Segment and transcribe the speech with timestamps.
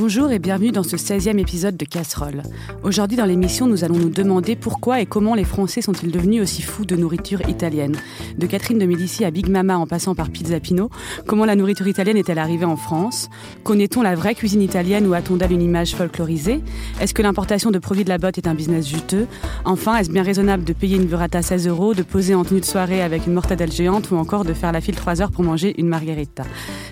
[0.00, 2.44] Bonjour et bienvenue dans ce 16e épisode de Casserole.
[2.84, 6.62] Aujourd'hui dans l'émission, nous allons nous demander pourquoi et comment les Français sont-ils devenus aussi
[6.62, 7.96] fous de nourriture italienne.
[8.36, 10.88] De Catherine de Médicis à Big Mama en passant par Pizza Pino,
[11.26, 13.28] comment la nourriture italienne est-elle arrivée en France?
[13.64, 16.62] Connaît-on la vraie cuisine italienne ou a-t-on d'elle une image folklorisée?
[17.00, 19.26] Est-ce que l'importation de produits de la botte est un business juteux?
[19.64, 22.64] Enfin, est-ce bien raisonnable de payer une burrata 16 euros, de poser en tenue de
[22.64, 25.74] soirée avec une mortadelle géante ou encore de faire la file 3 heures pour manger
[25.76, 26.44] une margherita?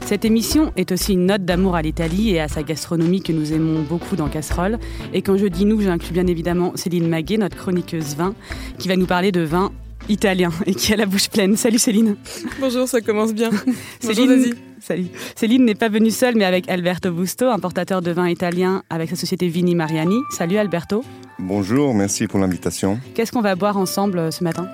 [0.04, 3.52] Cette émission est aussi une note d'amour à l'Italie et à sa gastronomie que nous
[3.52, 4.78] aimons beaucoup dans Casserole.
[5.12, 8.34] Et quand je dis nous, j'inclus bien évidemment Céline Maguet, notre chroniqueuse vin,
[8.78, 9.72] qui va nous parler de vin
[10.09, 11.56] italien et qui a la bouche pleine.
[11.56, 12.16] Salut Céline.
[12.60, 13.50] Bonjour, ça commence bien.
[14.00, 15.06] Céline, salut.
[15.34, 19.16] Céline n'est pas venue seule, mais avec Alberto Busto, importateur de vin italien avec sa
[19.16, 20.19] société Vini Mariani.
[20.30, 21.05] Salut Alberto.
[21.38, 22.98] Bonjour, merci pour l'invitation.
[23.14, 24.69] Qu'est-ce qu'on va boire ensemble euh, ce matin?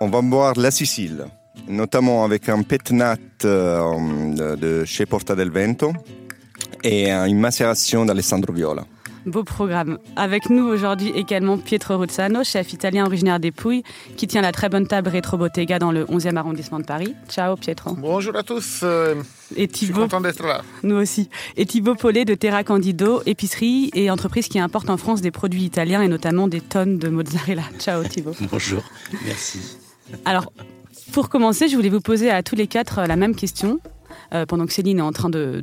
[0.00, 1.26] On va boire la Sicile,
[1.68, 5.92] notamment avec un pétnat euh, de chez Porta del Vento
[6.84, 8.84] et une macération d'Alessandro Viola.
[9.26, 9.98] Beau programme.
[10.16, 13.82] Avec nous aujourd'hui également Pietro Ruzzano, chef italien originaire des Pouilles,
[14.16, 17.14] qui tient la très bonne table Retro Bottega dans le 11e arrondissement de Paris.
[17.28, 17.94] Ciao Pietro.
[17.96, 18.80] Bonjour à tous.
[18.82, 19.16] Euh,
[19.56, 20.62] et je suis content d'être là.
[20.82, 21.28] Nous aussi.
[21.58, 25.64] Et Thibaut Paulet de Terra Candido, épicerie et entreprise qui importe en France des produits
[25.64, 27.64] italiens et notamment des tonnes de mozzarella.
[27.78, 28.34] Ciao Thibaut.
[28.50, 28.82] Bonjour,
[29.26, 29.60] merci.
[30.24, 30.50] Alors,
[31.12, 33.80] pour commencer, je voulais vous poser à tous les quatre la même question.
[34.32, 35.60] Euh, pendant que Céline est en train de,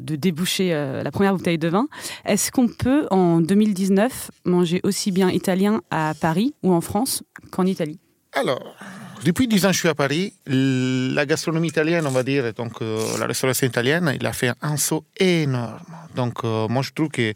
[0.00, 1.88] déboucher euh, la première bouteille de vin.
[2.24, 7.66] Est-ce qu'on peut, en 2019, manger aussi bien italien à Paris ou en France qu'en
[7.66, 7.98] Italie?
[9.24, 10.34] Depuis 10 ans, je suis à Paris.
[10.46, 14.76] La gastronomie italienne, on va dire, donc euh, la restauration italienne, il a fait un
[14.76, 15.78] saut énorme.
[16.14, 17.32] Donc, euh, moi, je trouve que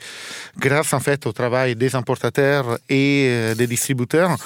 [0.58, 4.36] grâce en fait au travail des importateurs et euh, des distributeurs,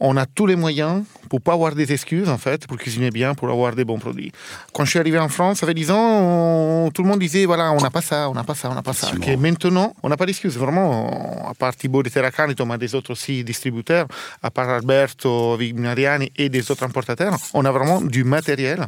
[0.00, 3.34] on a tous les moyens pour pas avoir des excuses en fait pour cuisiner bien,
[3.34, 4.32] pour avoir des bons produits.
[4.72, 7.44] Quand je suis arrivé en France, ça fait 10 ans, on- tout le monde disait
[7.44, 9.08] voilà, on n'a pas ça, on n'a pas ça, on n'a pas ça.
[9.32, 10.56] Et maintenant, on n'a pas d'excuses.
[10.56, 14.06] Vraiment, à part Thibaut de Terracanito, mais des autres aussi distributeurs,
[14.42, 16.82] à part Alberto Vignariani et des autres
[17.54, 18.86] on a vraiment du matériel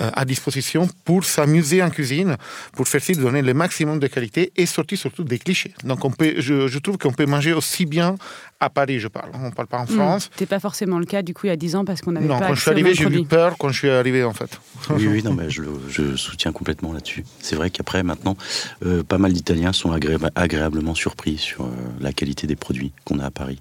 [0.00, 2.36] euh, à disposition pour s'amuser en cuisine,
[2.72, 5.74] pour faire ci, donner le maximum de qualité et sortir surtout des clichés.
[5.84, 8.16] Donc, on peut, je trouve qu'on peut manger aussi bien
[8.64, 9.30] à Paris, je parle.
[9.34, 10.28] On ne parle pas en France.
[10.32, 12.26] C'était pas forcément le cas du coup il y a 10 ans parce qu'on n'avait
[12.26, 14.58] Non, pas quand je suis arrivé, j'ai eu peur quand je suis arrivé, en fait.
[14.90, 15.62] Oui, oui, non, mais je,
[16.16, 17.24] soutiens complètement là-dessus.
[17.40, 18.36] C'est vrai qu'après, maintenant,
[18.84, 21.68] euh, pas mal d'Italiens sont agréa- agréablement surpris sur euh,
[22.00, 23.60] la qualité des produits qu'on a à Paris.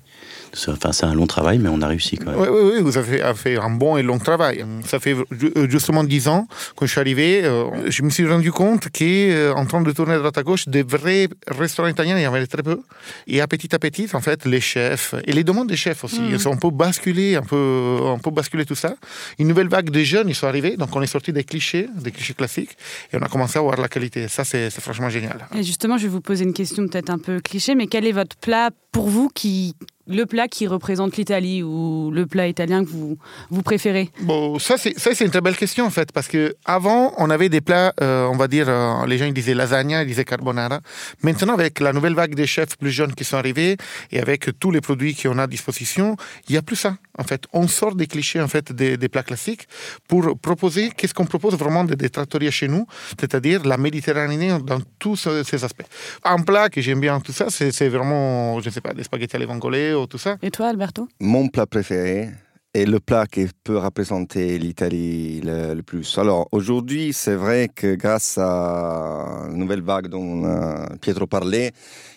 [0.53, 2.39] C'est- Enfin, c'est un long travail, mais on a réussi quand même.
[2.39, 4.65] Oui, oui, oui, vous avez fait un bon et long travail.
[4.85, 8.51] Ça fait euh, justement 10 ans, quand je suis arrivé, euh, je me suis rendu
[8.51, 12.27] compte qu'en train de tourner à droite à gauche, des vrais restaurants italiens, il y
[12.27, 12.81] en avait très peu.
[13.27, 14.92] Et à petit à petit, en fait, les chefs,
[15.25, 18.31] et les demandes des chefs aussi, ils ont un peu basculé, un peu, un peu
[18.31, 18.95] basculé tout ça.
[19.39, 22.11] Une nouvelle vague de jeunes, ils sont arrivés, donc on est sorti des clichés, des
[22.11, 22.77] clichés classiques,
[23.11, 24.27] et on a commencé à voir la qualité.
[24.27, 25.47] Ça, c'est c'est franchement génial.
[25.55, 28.11] Et justement, je vais vous poser une question peut-être un peu cliché, mais quel est
[28.11, 29.75] votre plat pour vous qui
[30.07, 33.17] le plat qui représente l'Italie ou le plat italien que vous,
[33.49, 37.29] vous préférez Bon, ça c'est une très belle question en fait parce que avant on
[37.29, 40.25] avait des plats, euh, on va dire, euh, les gens ils disaient lasagna, ils disaient
[40.25, 40.81] carbonara.
[41.21, 43.77] Maintenant avec la nouvelle vague des chefs plus jeunes qui sont arrivés
[44.11, 46.17] et avec tous les produits qu'on a à disposition,
[46.49, 47.45] il y a plus ça en fait.
[47.53, 49.67] On sort des clichés en fait des, plats classiques
[50.07, 52.87] pour proposer qu'est-ce qu'on propose vraiment des, des trattorias chez nous,
[53.19, 55.85] c'est-à-dire la Méditerranée dans tous ce- ces aspects.
[56.23, 59.35] Un plat que j'aime bien tout ça, c'est vraiment, je ne sais pas, des spaghettis
[59.35, 60.37] alle vongole ou tout ça.
[60.41, 61.07] Et toi, Alberto?
[61.19, 62.29] Mon plat préféré
[62.73, 66.17] est le plat qui peut représenter l'Italie le, le plus.
[66.17, 71.71] Alors aujourd'hui, c'est vrai que grâce à la nouvelle vague dont euh, Pietro parlait,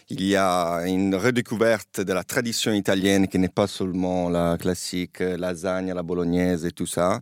[0.08, 5.18] il y a une redécouverte de la tradition italienne qui n'est pas seulement la classique
[5.20, 7.20] lasagne, la bolognaise et tout ça.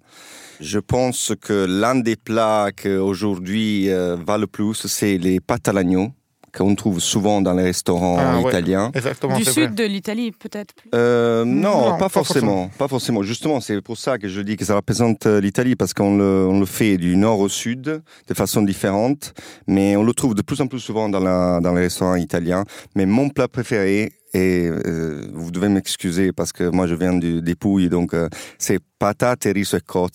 [0.61, 5.67] Je pense que l'un des plats qui aujourd'hui euh, va le plus, c'est les pâtes
[5.67, 6.13] à l'agneau
[6.57, 8.49] qu'on trouve souvent dans les restaurants Ah ouais.
[8.51, 8.91] italiens.
[8.95, 9.37] Exactement.
[9.37, 9.69] Du sud vrai.
[9.69, 13.23] de l'Italie, peut-être Euh, non, Non, pas pas forcément, pas forcément.
[13.23, 16.47] Justement, c'est pour ça que je dis que ça représente euh, l'Italie parce qu'on le,
[16.49, 17.81] on le fait du nord au sud
[18.29, 19.35] de façon différente,
[19.67, 22.65] mais on le trouve de plus en plus souvent dans, la, dans les restaurants italiens.
[22.95, 27.41] Mais mon plat préféré, et euh, vous devez m'excuser parce que moi je viens du,
[27.41, 28.29] des Pouilles, donc euh,
[28.59, 30.13] c'est patate, riso et cozze.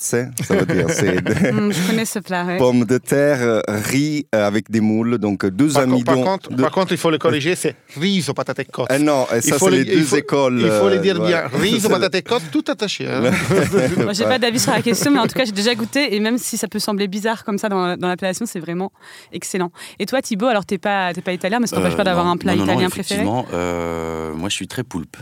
[0.47, 1.17] Ça veut dire c'est
[1.53, 2.57] Hum, Je connais ce plat, ouais.
[2.57, 6.15] pommes de terre, euh, riz euh, avec des moules, donc euh, deux Par, co- par
[6.15, 6.23] amidons.
[6.23, 8.87] contre, de- par contre, il faut le corriger, c'est riso patate cotte.
[8.89, 10.59] Ah non, et ça faut c'est le- les il deux faut- écoles.
[10.61, 11.47] Il faut le dire voilà.
[11.49, 11.59] bien.
[11.59, 13.07] Riso patate cotte, tout attaché.
[13.07, 13.29] hein.
[13.97, 16.15] Moi, j'ai pas d'avis sur la question, mais en tout cas, j'ai déjà goûté.
[16.15, 18.91] Et même si ça peut sembler bizarre comme ça dans, dans l'appellation, c'est vraiment
[19.31, 19.71] excellent.
[19.99, 22.25] Et toi, Thibaut, alors t'es pas, t'es pas italien, mais ça t'empêche Euh, pas d'avoir
[22.27, 25.17] un plat non, non, non, italien préféré euh, moi, je suis très poulpe.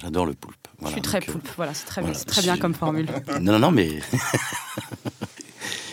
[0.00, 0.68] J'adore le poulpe.
[0.82, 1.48] Je suis très poulpe.
[1.56, 3.06] Voilà, c'est très, bien, voilà, c'est très bien comme formule.
[3.40, 4.00] Non, non, non, mais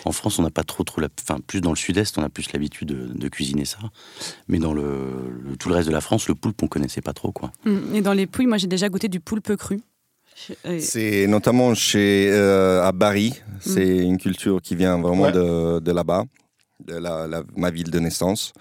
[0.05, 1.09] En France, on n'a pas trop, trop, la...
[1.21, 3.79] enfin, plus dans le sud-est, on a plus l'habitude de, cuisiner ça.
[4.47, 7.33] Mais dans le, tout le reste de la France, le poulpe, on connaissait pas trop,
[7.33, 7.51] quoi.
[7.65, 9.81] Hum, et dans les pouilles, moi, j'ai déjà goûté du poulpe cru.
[10.79, 13.33] C'est notamment chez, euh, à Bari.
[13.59, 16.23] C'est une culture qui vient vraiment de, de là-bas,
[16.85, 18.53] de la, ma ville de naissance.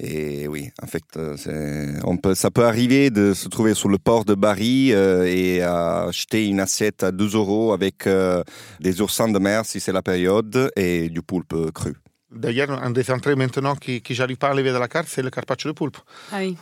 [0.00, 3.98] Et oui, en fait, euh, on peut, ça peut arriver de se trouver sur le
[3.98, 8.44] port de Bari euh, et acheter une assiette à 2 euros avec euh,
[8.78, 11.96] des oursins de mer si c'est la période et du poulpe cru.
[12.30, 15.22] D'ailleurs, un des entrées maintenant qui, qui j'arrive pas à enlever de la carte, c'est
[15.22, 15.96] le carpaccio de poulpe.
[16.30, 16.56] Ah oui.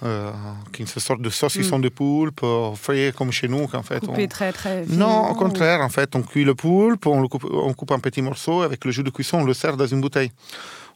[0.72, 1.82] qui est une sorte de saucisson mm.
[1.82, 2.40] de poulpe,
[2.76, 3.68] frais comme chez nous.
[3.74, 7.20] En fait, Coupé très très Non, au contraire, en fait, on cuit le poulpe, on
[7.20, 9.76] le coupe, on coupe en petits morceaux, avec le jus de cuisson, on le sert
[9.76, 10.30] dans une bouteille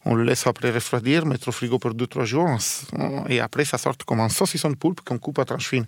[0.05, 2.58] on le laisse après refroidir, mettre au frigo pour 2-3 jours,
[3.29, 5.87] et après ça sort comme un saucisson de poulpe qu'on coupe à tranches fines.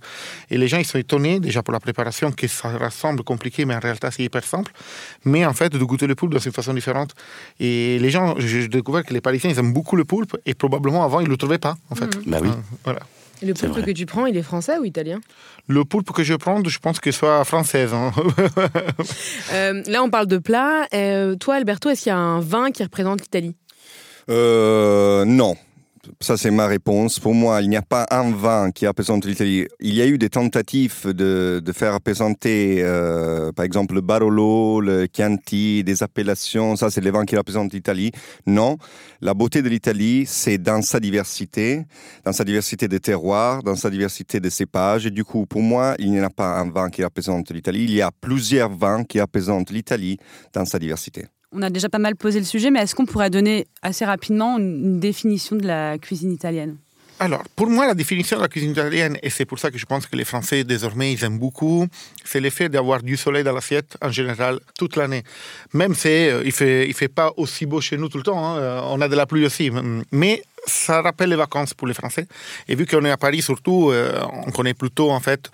[0.50, 3.74] Et les gens ils sont étonnés déjà pour la préparation que ça ressemble compliqué, mais
[3.74, 4.72] en réalité c'est hyper simple.
[5.24, 7.14] Mais en fait de goûter le poulpe dans une façon différente.
[7.58, 11.04] Et les gens, j'ai découvert que les Parisiens ils aiment beaucoup le poulpe, et probablement
[11.04, 12.16] avant ils le trouvaient pas en fait.
[12.16, 12.30] Mmh.
[12.30, 12.48] Bah oui.
[12.48, 13.00] Euh, voilà.
[13.42, 15.20] Et le poulpe que tu prends, il est français ou italien?
[15.66, 17.88] Le poulpe que je prends, je pense qu'il soit français.
[17.92, 18.12] Hein.
[19.52, 20.86] Euh, là, on parle de plat.
[20.94, 23.54] Euh, toi, Alberto, est-ce qu'il y a un vin qui représente l'Italie?
[24.30, 25.56] Euh, non.
[26.18, 27.20] Ça, c'est ma réponse.
[27.20, 29.68] Pour moi, il n'y a pas un vin qui représente l'Italie.
[29.78, 35.06] Il y a eu des tentatives de, faire représenter, euh, par exemple, le Barolo, le
[35.12, 36.74] Chianti, des appellations.
[36.74, 38.10] Ça, c'est les vins qui représentent l'Italie.
[38.46, 38.78] Non.
[39.20, 41.84] La beauté de l'Italie, c'est dans sa diversité,
[42.24, 45.06] dans sa diversité de terroirs, dans sa diversité de cépages.
[45.06, 47.84] Et du coup, pour moi, il n'y a pas un vin qui représente l'Italie.
[47.84, 50.18] Il y a plusieurs vins qui représentent l'Italie
[50.52, 51.26] dans sa diversité.
[51.52, 54.58] On a déjà pas mal posé le sujet, mais est-ce qu'on pourrait donner assez rapidement
[54.58, 56.76] une définition de la cuisine italienne?
[57.22, 59.86] Alors, pour moi, la définition de la cuisine italienne, et c'est pour ça que je
[59.86, 61.86] pense que les Français, désormais, ils aiment beaucoup,
[62.24, 65.22] c'est l'effet d'avoir du soleil dans l'assiette, en général, toute l'année.
[65.72, 68.44] Même si euh, ne fait, il fait pas aussi beau chez nous tout le temps,
[68.44, 69.70] hein, euh, on a de la pluie aussi,
[70.10, 72.26] mais ça rappelle les vacances pour les Français.
[72.68, 75.50] Et vu qu'on est à Paris, surtout, euh, on connaît plutôt en fait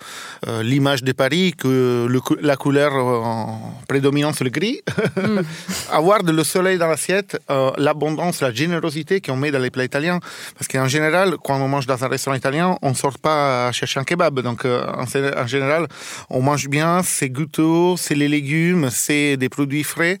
[0.47, 2.07] euh, l'image de Paris que
[2.41, 3.45] la couleur euh,
[3.87, 4.81] prédominante c'est le gris.
[5.15, 5.39] Mm.
[5.91, 7.39] Avoir de le soleil dans l'assiette,
[7.77, 10.19] l'abondance, la générosité qu'on met dans les plats italiens.
[10.55, 13.99] Parce qu'en général, quand on mange dans un restaurant italien, on ne sort pas chercher
[13.99, 14.39] un kebab.
[14.41, 15.87] Donc en, en général,
[16.29, 20.19] on mange bien, c'est goûteux, c'est les légumes, c'est des produits frais.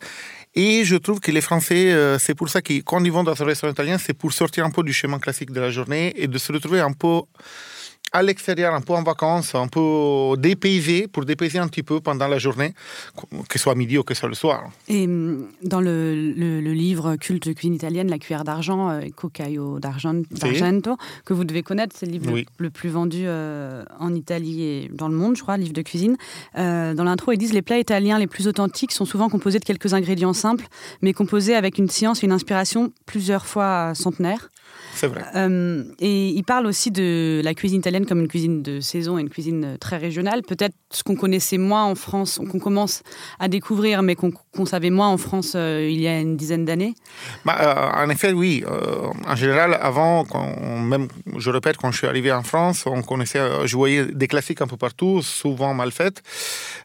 [0.61, 3.41] Et je trouve que les Français, euh, c'est pour ça que quand ils vont dans
[3.41, 6.27] un restaurant italien, c'est pour sortir un peu du chemin classique de la journée et
[6.27, 7.21] de se retrouver un peu
[8.11, 12.27] à l'extérieur, un peu en vacances, un peu dépaysé, pour dépayser un petit peu pendant
[12.27, 12.73] la journée,
[13.47, 14.69] que ce soit midi ou que ce soit le soir.
[14.87, 20.97] Et hum, dans le, livre Culte de cuisine italienne, La cuillère d'argent, euh, Cocaio d'Argento,
[21.25, 25.07] que vous devez connaître, c'est le livre le, plus vendu euh, en Italie et dans
[25.07, 26.17] le monde, je crois, livre de cuisine.
[26.57, 29.65] Euh, dans l'intro, ils disent les plats italiens les plus authentiques sont souvent composés de
[29.65, 30.67] quelques ingrédients simples,
[31.01, 34.49] mais composés avec une science et une inspiration plusieurs fois centenaires.
[34.95, 35.23] C'est vrai.
[35.35, 39.21] Euh, et il parle aussi de la cuisine italienne comme une cuisine de saison et
[39.21, 40.41] une cuisine très régionale.
[40.41, 43.03] Peut-être ce qu'on connaissait moins en France, qu'on commence
[43.39, 46.95] à découvrir, mais qu'on savait moins en France euh, il y a une dizaine d'années.
[47.45, 48.63] Bah, euh, en effet, oui.
[49.27, 51.07] en général, avant, quand même,
[51.37, 54.67] je répète, quand je suis arrivé en France, on connaissait, je voyais des classiques un
[54.67, 56.21] peu partout, souvent mal faites.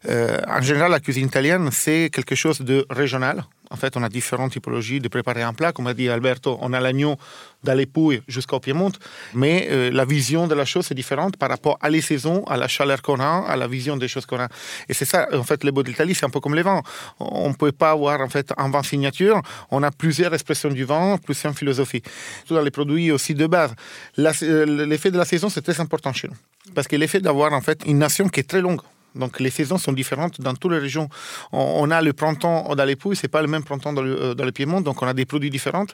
[0.07, 3.45] en général, la cuisine italienne, c'est quelque chose de régional.
[3.75, 5.73] En fait, on a différentes typologies de préparer un plat.
[5.73, 7.17] Comme a dit Alberto, on a l'agneau
[7.61, 8.93] dans les pouilles jusqu'au Piémont,
[9.33, 12.55] mais euh, la vision de la chose est différente par rapport à les saisons, à
[12.55, 14.47] la chaleur qu'on a, à la vision des choses qu'on a.
[14.87, 16.81] Et c'est ça, en fait, le beau d'Italie, c'est un peu comme les vins.
[17.19, 19.41] On ne peut pas avoir en fait un vin signature.
[19.71, 22.03] On a plusieurs expressions du vin, plusieurs philosophies.
[22.47, 23.73] Tout dans les produits aussi de base.
[24.17, 26.37] Euh, l'effet de la saison, c'est très important chez nous,
[26.73, 28.79] parce que l'effet d'avoir en fait une nation qui est très longue.
[29.15, 31.09] Donc les saisons sont différentes dans toutes les régions.
[31.51, 34.33] On, a le printemps dans les Pouilles, c'est pas le même printemps dans le, euh,
[34.33, 35.85] dans le Piémont, donc on a des produits différents.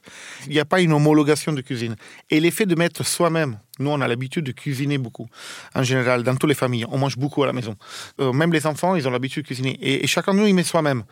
[0.47, 1.95] Il n'y a pas une homologation de cuisine.
[2.29, 5.27] Et l'effet de mettre soi-même nous, on a l'habitude de cuisiner beaucoup.
[5.75, 7.75] En général, dans toutes les familles, on mange beaucoup à la maison.
[8.19, 9.77] Euh, même les enfants, ils ont l'habitude de cuisiner.
[9.81, 11.03] Et, chacun de nous, il met soi-même.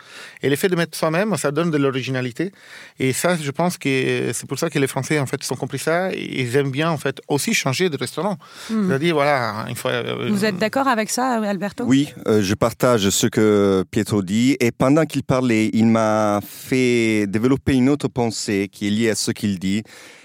[0.42, 2.52] Et l'effet de mettre soi-même, ça donne de l'originalité.
[3.00, 5.80] Et ça, je pense que c'est pour ça que les Français, en fait, sont compris
[5.80, 6.12] ça.
[6.14, 8.38] Et ils aiment bien, en fait, aussi changer de restaurant.
[8.68, 9.90] C'est-à-dire, voilà, il faut...
[9.90, 11.84] Euh, Vous êtes d'accord avec ça, Alberto?
[11.86, 14.58] Oui, euh, je partage ce que Pietro dit.
[14.60, 19.16] Et pendant qu'il parlait, il m'a fait développer une autre pensée qui est liée à
[19.16, 19.84] ce qu'il dit.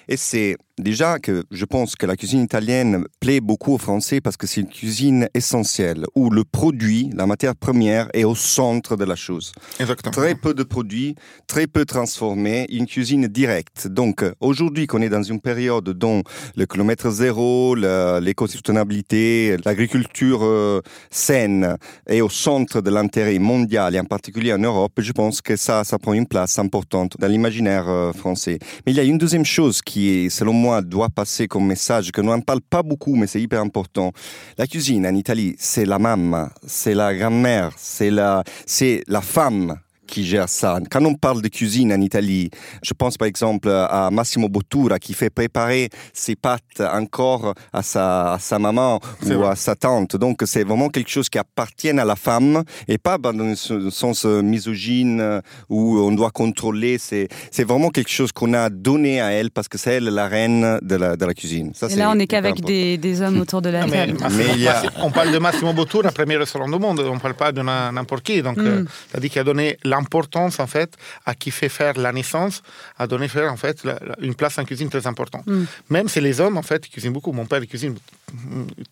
[0.09, 4.37] Et c'est déjà que je pense que la cuisine italienne plaît beaucoup aux Français parce
[4.37, 9.05] que c'est une cuisine essentielle où le produit, la matière première, est au centre de
[9.05, 9.53] la chose.
[9.79, 10.13] Exactement.
[10.13, 11.15] Très peu de produits,
[11.47, 13.87] très peu transformés, une cuisine directe.
[13.89, 16.23] Donc aujourd'hui qu'on est dans une période dont
[16.57, 20.81] le kilomètre zéro, l'éco-soutenabilité, l'agriculture euh,
[21.11, 25.57] saine est au centre de l'intérêt mondial et en particulier en Europe, je pense que
[25.57, 28.59] ça, ça prend une place importante dans l'imaginaire euh, français.
[28.87, 32.13] Mais il y a une deuxième chose qui est, selon moi, doit passer comme message,
[32.13, 34.13] que n'en parle pas beaucoup, mais c'est hyper important.
[34.59, 39.79] La cuisine en Italie, c'est la maman, c'est la grand-mère, c'est la, c'est la femme
[40.07, 40.79] qui gère ça.
[40.91, 42.51] Quand on parle de cuisine en Italie,
[42.83, 48.35] je pense par exemple à Massimo Bottura qui fait préparer ses pâtes encore à sa,
[48.35, 49.49] à sa maman ou vrai.
[49.49, 50.17] à sa tante.
[50.17, 53.55] Donc c'est vraiment quelque chose qui appartient à la femme et pas dans un
[53.91, 56.99] sens misogyne euh, où on doit contrôler.
[56.99, 60.29] C'est, c'est vraiment quelque chose qu'on a donné à elle parce que c'est elle la
[60.29, 61.73] reine de la, de la cuisine.
[61.75, 64.19] Ça, Et là, on n'est qu'avec des, des hommes autour de la mais table.
[64.21, 67.01] Massimo- Mais il y a- On parle de Massimo Bottura, premier restaurant du monde.
[67.01, 68.43] On ne parle pas de n'importe qui.
[68.43, 68.67] Donc, Mm.
[68.67, 70.91] euh, c'est-à-dire qu'il a donné l'importance, en fait,
[71.27, 72.63] à qui fait faire la naissance,
[72.99, 75.47] a donné faire, en fait, la- la- une place en cuisine très importante.
[75.47, 75.65] Mm.
[75.91, 77.33] Même si les hommes, en fait, cuisinent beaucoup.
[77.33, 77.95] Mon père, il cuisine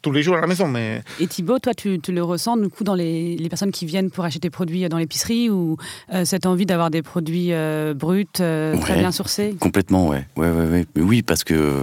[0.03, 2.69] tous les jours à la maison, mais Et Thibaut, toi, tu, tu le ressens du
[2.69, 5.77] coup dans les, les personnes qui viennent pour acheter tes produits dans l'épicerie ou
[6.13, 9.57] euh, cette envie d'avoir des produits euh, bruts, euh, très bien sourcés?
[9.59, 10.25] Complètement, ouais.
[10.37, 10.87] ouais, ouais, ouais.
[10.95, 11.81] Mais oui, parce que euh,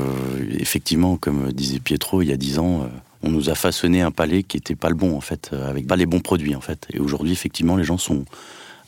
[0.57, 2.87] effectivement, comme disait Pietro, il y a dix ans, euh,
[3.23, 5.85] on nous a façonné un palais qui n'était pas le bon en fait, euh, avec
[5.87, 6.87] pas les bons produits en fait.
[6.93, 8.23] Et aujourd'hui, effectivement, les gens sont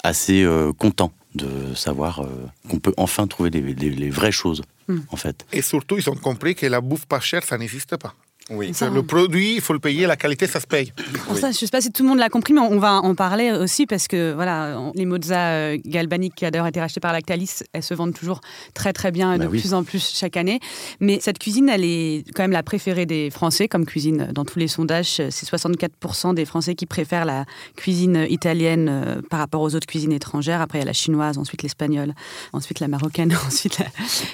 [0.04, 2.28] assez euh, contents de savoir euh,
[2.70, 5.00] qu'on peut enfin trouver les, les- les vraies choses Mm.
[5.10, 5.46] en fait.
[5.54, 8.14] et surtout, ils ont compris que la bouffe pas chère, ça n'existe pas.
[8.50, 8.74] Oui.
[8.74, 10.92] Ça, le produit, il faut le payer, la qualité, ça se paye.
[11.26, 12.96] Pour ça, je ne sais pas si tout le monde l'a compris, mais on va
[12.96, 17.00] en parler aussi parce que voilà, les mozza euh, galbaniques qui a d'ailleurs été rachetées
[17.00, 18.42] par Lactalis, elles se vendent toujours
[18.74, 19.60] très très bien et Bah de oui.
[19.60, 20.60] plus en plus chaque année.
[21.00, 24.30] Mais cette cuisine, elle est quand même la préférée des Français comme cuisine.
[24.34, 27.46] Dans tous les sondages, c'est 64% des Français qui préfèrent la
[27.78, 30.62] cuisine italienne euh, par rapport aux autres cuisines étrangères.
[30.62, 32.14] Après, il y a la chinoise, ensuite l'espagnole,
[32.54, 33.86] ensuite la marocaine, ensuite la,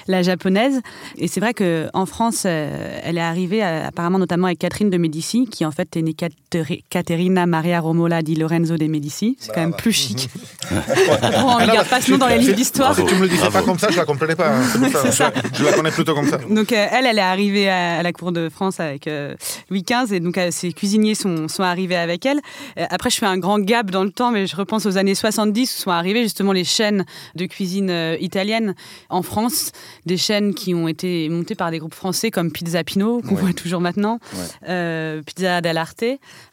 [0.08, 0.80] la japonaise.
[1.18, 4.96] Et c'est vrai qu'en France, euh, elle est arrivée euh, apparemment notamment avec Catherine de
[4.96, 9.36] Médicis, qui en fait est née Cateri- Caterina Maria Romola di Lorenzo de Médicis.
[9.40, 10.30] C'est quand même plus chic.
[10.70, 10.76] Bon,
[11.58, 12.94] on ne garde pas ce nom dans les livres d'histoire.
[12.94, 14.50] Si tu me le disais pas comme ça, je la comprenais pas.
[14.54, 14.62] hein.
[14.92, 15.10] Ça.
[15.10, 15.32] Ça.
[15.52, 16.36] Je, je la connais plutôt comme ça.
[16.48, 19.34] Donc euh, elle, elle est arrivée à, à la cour de France avec euh,
[19.68, 22.38] Louis XV et donc euh, ses cuisiniers sont, sont arrivés avec elle.
[22.78, 25.16] Euh, après, je fais un grand gap dans le temps, mais je repense aux années
[25.16, 28.76] 70 où sont arrivées justement les chaînes de cuisine euh, italienne
[29.10, 29.72] en France,
[30.06, 33.40] des chaînes qui ont été montées par des groupes français comme Pizza Pino, qu'on Ouais.
[33.42, 34.68] voit toujours maintenant, Ouais.
[34.68, 36.04] euh, Pizza dell'Arte.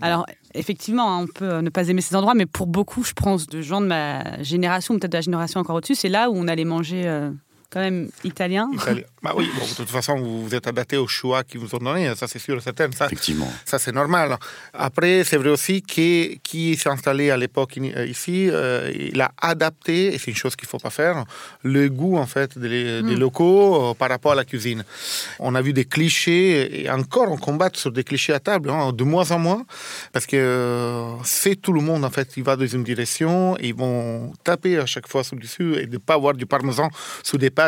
[0.02, 3.14] Alors effectivement, hein, on peut euh, ne pas aimer ces endroits, mais pour beaucoup, je
[3.14, 6.34] pense, de gens de ma génération, peut-être de la génération encore au-dessus, c'est là où
[6.36, 7.30] on allait manger euh,
[7.72, 8.70] quand même italien.
[8.74, 9.04] Italien.
[9.24, 11.80] Bah oui, bon, de toute façon, vous vous êtes adapté au choix qu'ils vous ont
[11.80, 12.90] donné, ça c'est sûr et certain.
[12.92, 13.52] Ça, Effectivement.
[13.66, 14.38] ça c'est normal.
[14.74, 19.20] Après, c'est vrai aussi que qui s'est installé à l'époque in- euh, ici, euh, il
[19.20, 21.26] a adapté, et c'est une chose qu'il ne faut pas faire,
[21.64, 24.84] le goût en fait des, des locaux euh, par rapport à la cuisine.
[25.40, 28.92] On a vu des clichés, et encore on combat sur des clichés à table, hein,
[28.94, 29.66] de moins en moins,
[30.14, 33.74] parce que euh, c'est tout le monde en fait, il va dans une direction, ils
[33.74, 36.90] vont taper à chaque fois sous le dessus et de ne pas avoir du parmesan
[37.24, 37.65] sous des pâtes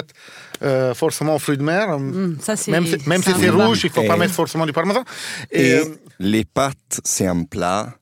[0.63, 1.97] euh, forcément aux fruits de mer.
[2.41, 4.65] Ça, c'est- Même, si- même c'est si rouge, il ne faut Et- pas mettre forcément
[4.65, 5.03] du parmesan.
[5.51, 5.85] Et, Et euh,
[6.19, 7.93] les pâtes, c'est un plat.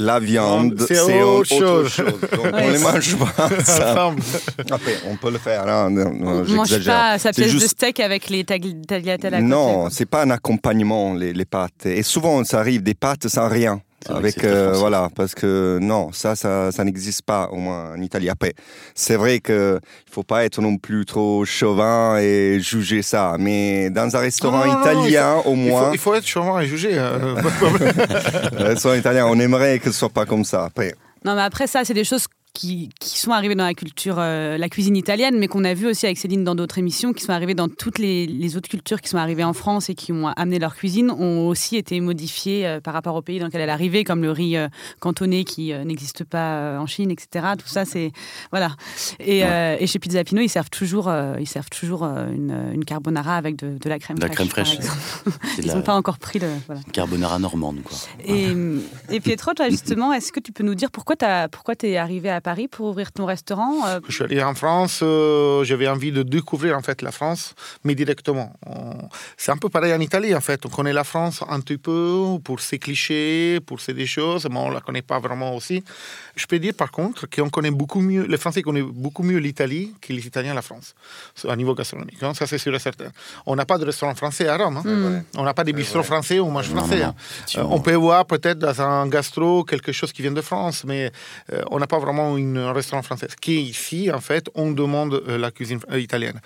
[0.00, 1.96] La viande, C'est autre chose.
[1.96, 2.50] Donc, Ouais.
[2.52, 3.48] on les mange pas.
[3.64, 3.92] ça.
[3.94, 4.22] ensemble.
[4.70, 5.66] Après, on peut le faire.
[5.66, 9.48] hein, On mange pas sa pièce de steak avec les tagli- tagliatelles à côté.
[9.48, 11.86] Non, c'est pas un accompagnement les, les pâtes.
[11.86, 13.80] Et souvent, ça arrive des pâtes sans rien.
[14.08, 18.28] Avec euh, voilà, parce que non, ça, ça, ça n'existe pas au moins en Italie.
[18.30, 18.54] Après,
[18.94, 23.36] c'est vrai que il faut pas être non plus trop chauvin et juger ça.
[23.38, 26.26] Mais dans un restaurant Non, non, non, italien, au Il faut, moins, il faut être
[26.26, 26.92] charmant et juger.
[26.94, 27.34] euh,
[28.58, 30.64] un restaurant italien, on aimerait que ce soit pas comme ça.
[30.64, 32.26] Après, Non, mais après ça, c'est des choses
[32.58, 35.86] qui, qui sont arrivées dans la culture, euh, la cuisine italienne, mais qu'on a vu
[35.86, 39.00] aussi avec Céline dans d'autres émissions, qui sont arrivées dans toutes les, les autres cultures
[39.00, 42.66] qui sont arrivées en France et qui ont amené leur cuisine, ont aussi été modifiées
[42.66, 44.66] euh, par rapport au pays dans lequel elle est arrivée, comme le riz euh,
[44.98, 47.46] cantonais qui euh, n'existe pas en Chine, etc.
[47.56, 48.10] Tout ça, c'est
[48.50, 48.74] voilà.
[49.20, 53.56] Et, et chez Pizza Pino, ils servent toujours, ils servent toujours une, une carbonara avec
[53.56, 54.36] de, de la crème la fraîche.
[54.36, 54.78] crème fraîche.
[55.58, 56.48] Ils la n'ont pas encore pris le.
[56.66, 56.80] Voilà.
[56.92, 57.96] carbonara normande, quoi.
[58.24, 58.52] Et,
[59.10, 62.40] et Pietro, toi justement, est-ce que tu peux nous dire pourquoi tu es arrivé à
[62.48, 66.22] Paris pour ouvrir ton restaurant euh Je suis arrivé en France, euh, j'avais envie de
[66.22, 68.54] découvrir en fait la France, mais directement.
[69.36, 70.64] C'est un peu pareil en Italie en fait.
[70.64, 74.60] On connaît la France un petit peu pour ses clichés, pour ses des choses, mais
[74.66, 75.84] on la connaît pas vraiment aussi.
[76.36, 79.92] Je peux dire par contre qu'on connaît beaucoup mieux, les Français connaissent beaucoup mieux l'Italie
[80.00, 80.94] que les Italiens la France,
[81.46, 82.22] à niveau gastronomique.
[82.22, 83.10] Hein, ça c'est sûr et certain.
[83.44, 84.78] On n'a pas de restaurant français à Rome.
[84.78, 84.84] Hein.
[84.86, 85.22] Hmm.
[85.36, 87.02] On n'a pas de bistrot français où on mange français.
[87.02, 87.14] Hein.
[87.58, 91.12] Euh, on peut voir peut-être dans un gastro quelque chose qui vient de France, mais
[91.52, 93.28] euh, on n'a pas vraiment un restaurant français.
[93.40, 96.40] Qui est ici, en fait, on demande euh, la cuisine italienne.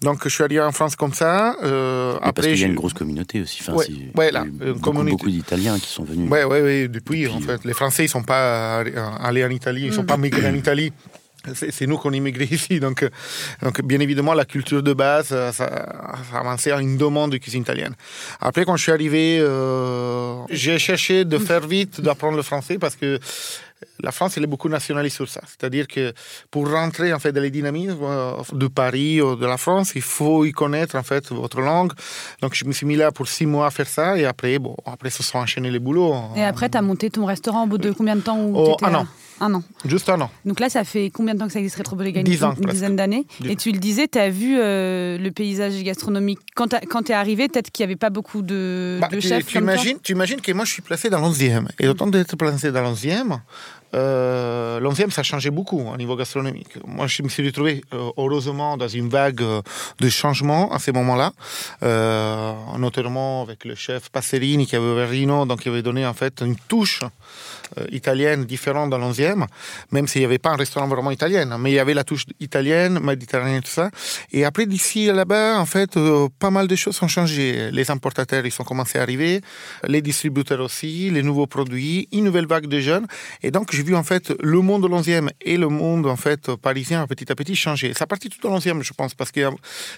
[0.00, 1.50] Donc, je suis arrivé en France comme ça.
[1.50, 3.62] après, parce qu'il y a une grosse communauté aussi.
[3.62, 3.76] Enfin,
[4.16, 6.28] ouais, là, beaucoup, beaucoup d'Italiens qui sont venus.
[6.30, 6.88] Oui, oui, oui.
[6.88, 8.84] Depuis, en fait, les Français, ils ne sont pas
[9.20, 10.92] allés en Italie, ils ne sont pas migrés en Italie.
[11.54, 13.08] C'est nous qu'on immigré ici, donc,
[13.62, 17.38] donc bien évidemment la culture de base, ça, ça a avancé à une demande de
[17.38, 17.94] cuisine italienne.
[18.40, 22.94] Après, quand je suis arrivé, euh, j'ai cherché de faire vite, d'apprendre le français parce
[22.94, 23.18] que
[24.00, 25.40] la France, elle est beaucoup nationaliste sur ça.
[25.46, 26.12] C'est-à-dire que
[26.50, 30.02] pour rentrer en fait dans les dynamismes euh, de Paris ou de la France, il
[30.02, 31.92] faut y connaître en fait votre langue.
[32.40, 34.76] Donc je me suis mis là pour six mois à faire ça et après, bon,
[34.86, 36.14] après se sont enchaînés les boulots.
[36.36, 38.76] Et après, tu as monté ton restaurant au bout de combien de temps où oh,
[38.82, 39.06] Un an.
[39.42, 39.64] Un an.
[39.84, 40.30] Juste un an.
[40.44, 42.54] Donc là, ça fait combien de temps que ça existe Rétro-Bolégane Dix ans.
[42.62, 43.26] Une dizaine d'années.
[43.44, 46.38] Et tu le disais, tu as vu euh, le paysage gastronomique.
[46.54, 49.46] Quand tu es arrivé, peut-être qu'il n'y avait pas beaucoup de, bah, de chefs.
[49.46, 51.66] Tu, imagines, tu imagines que moi, je suis placé dans l'11e.
[51.80, 53.40] Et autant d'être placé dans l'11e,
[53.94, 56.78] euh, L'onzième, ça a changé beaucoup au niveau gastronomique.
[56.86, 59.60] Moi, je me suis retrouvé euh, heureusement dans une vague euh,
[60.00, 61.32] de changements à ces moments-là,
[62.78, 66.40] notamment avec le chef Passerini qui avait ouvert Rino, donc qui avait donné en fait
[66.40, 67.00] une touche
[67.90, 69.46] italienne différente dans l'onzième,
[69.90, 72.24] même s'il n'y avait pas un restaurant vraiment italien, mais il y avait la touche
[72.40, 73.90] italienne, méditerranéenne, tout ça.
[74.32, 75.98] Et après, d'ici à là-bas, en fait,
[76.38, 77.70] pas mal de choses ont changé.
[77.70, 79.40] Les importateurs, ils ont commencé à arriver,
[79.86, 83.06] les distributeurs aussi, les nouveaux produits, une nouvelle vague de jeunes.
[83.42, 86.54] Et donc, j'ai vu en fait le monde de l'onzième et le monde en fait
[86.56, 87.92] parisien petit à petit changer.
[87.94, 89.40] Ça partit tout dans l'onzième, je pense, parce que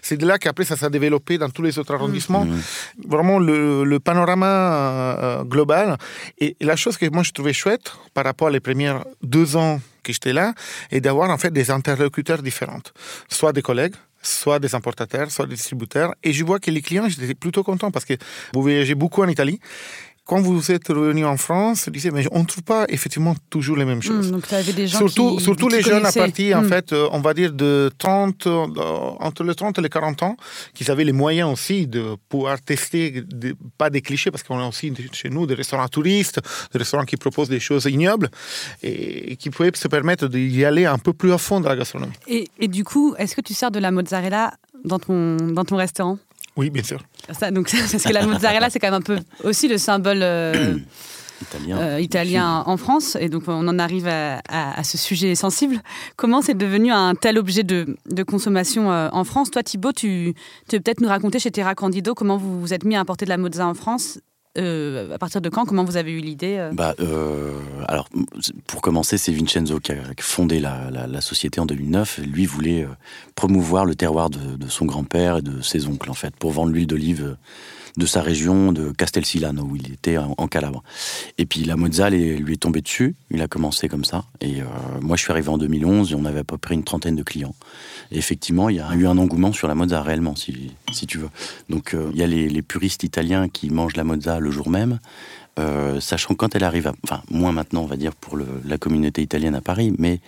[0.03, 2.45] c'est de là qu'après ça s'est développé dans tous les autres arrondissements.
[2.45, 2.61] Mmh.
[3.07, 5.97] Vraiment le, panorama euh, global.
[6.39, 10.13] Et la chose que moi je trouvais chouette par rapport aux premiers deux ans que
[10.13, 10.55] j'étais là,
[10.91, 12.83] est d'avoir en fait des interlocuteurs différents,
[13.29, 16.15] soit des collègues, soit des importateurs, soit des distributeurs.
[16.23, 18.15] Et je vois que les clients, j'étais plutôt content parce que
[18.53, 19.61] vous voyagez beaucoup en Italie
[20.27, 23.85] quand vous êtes revenu en France, disais, mais on ne trouve pas effectivement toujours les
[23.85, 24.33] mêmes hmm, choses.
[24.33, 26.69] donc, tu avais des gens surtout, qui, surtout les jeunes à partir, en hmm.
[26.69, 28.67] fait, euh, on va dire, de 30, euh,
[29.21, 30.37] entre les 30 et les 40 ans,
[30.73, 33.23] qui avaient les moyens aussi de pouvoir tester,
[33.77, 36.41] pas des clichés, parce qu'on a aussi chez nous des restaurants touristes,
[36.73, 38.31] des restaurants qui proposent des choses ignobles,
[38.83, 42.15] et, qui pouvaient se permettre d'y aller un peu plus à fond dans la gastronomie.
[42.29, 44.55] Et, et du coup, est-ce que tu sers de la mozzarella
[44.85, 46.19] dans ton, dans ton restaurant?
[46.57, 47.01] Oui, bien sûr.
[47.33, 50.79] Ça, donc, parce que la mozzarella, c'est quand même un peu aussi le symbole euh,
[52.01, 53.17] italien, euh, en France.
[53.21, 55.81] Et donc, on en arrive à, ce sujet sensible.
[56.17, 59.51] Comment c'est devenu un tel objet de, consommation euh, en France?
[59.51, 60.35] Toi, Thibaut, tu,
[60.69, 63.25] tu peux peut-être nous raconter chez Terra Candido comment vous vous êtes mis à importer
[63.25, 64.19] de la mozza en France
[64.57, 68.09] euh, à partir de quand Comment vous avez eu l'idée euh bah, euh, Alors,
[68.67, 72.21] pour commencer, c'est Vincenzo qui a fondé la, société en 2009.
[72.25, 72.87] Lui voulait
[73.35, 76.73] promouvoir le terroir de, de son grand-père et de ses oncles, en fait, pour vendre
[76.73, 77.37] l'huile d'olive
[77.97, 80.83] de sa région, de Castelsilano, où il était en, Calabre.
[81.39, 84.25] Et puis la mozza lui est tombée dessus, il a commencé comme ça.
[84.41, 84.65] Et euh,
[85.01, 87.23] moi, je suis arrivé en 2011 et on avait à peu près une trentaine de
[87.23, 87.55] clients.
[88.11, 91.19] Et effectivement, il y a eu un engouement sur la mozza réellement, si, si tu
[91.19, 91.31] veux.
[91.69, 94.71] Donc, euh, il y a les, les, puristes italiens qui mangent la mozza le jour
[94.71, 94.99] même.
[95.61, 98.77] Euh, sachant quand elle arrive, à, enfin moins maintenant on va dire pour le, la
[98.77, 100.19] communauté italienne à Paris, mais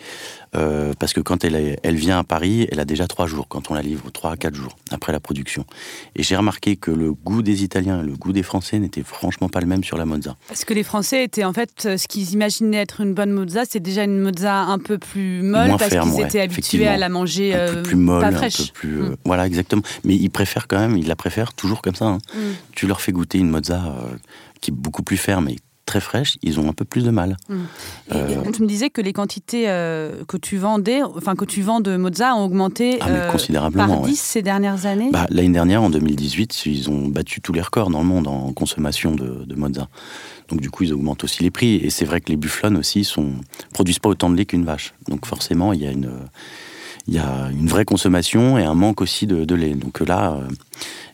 [0.55, 3.69] euh, parce que quand elle, elle vient à Paris, elle a déjà trois jours quand
[3.71, 5.67] on la livre, trois à quatre jours après la production.
[6.15, 9.61] Et j'ai remarqué que le goût des Italiens, le goût des Français n'était franchement pas
[9.61, 10.37] le même sur la mozza.
[10.47, 13.81] Parce que les Français étaient en fait ce qu'ils imaginaient être une bonne mozza, c'est
[13.81, 17.73] déjà une mozza un peu plus molle parce qu'ils étaient habitués à la manger un
[17.73, 18.61] peu euh, plus molle, pas fraîche.
[18.61, 19.17] Un peu plus, mm.
[19.25, 19.83] voilà exactement.
[20.05, 22.05] Mais ils préfèrent quand même, ils la préfèrent toujours comme ça.
[22.05, 22.19] Hein.
[22.33, 22.39] Mm.
[22.77, 23.93] Tu leur fais goûter une mozza
[24.67, 27.37] qui est beaucoup plus ferme et très fraîche, ils ont un peu plus de mal.
[27.49, 27.55] Mmh.
[28.13, 31.79] Euh, tu me disais que les quantités euh, que tu vendais, enfin que tu vends
[31.79, 35.11] de mozza ont augmenté ah, euh, considérablement, par 10 ces dernières années?
[35.13, 38.53] Bah, L'année dernière, en 2018, ils ont battu tous les records dans le monde en
[38.53, 39.87] consommation de, de mozza.
[40.49, 41.77] Donc du coup, ils augmentent aussi les prix.
[41.77, 43.35] Et c'est vrai que les bufflons aussi sont
[43.73, 44.93] produisent pas autant de lait qu'une vache.
[45.09, 46.11] Donc forcément, il y a une
[47.09, 49.75] il y a une vraie consommation et un manque aussi de, lait.
[49.75, 50.41] Donc là,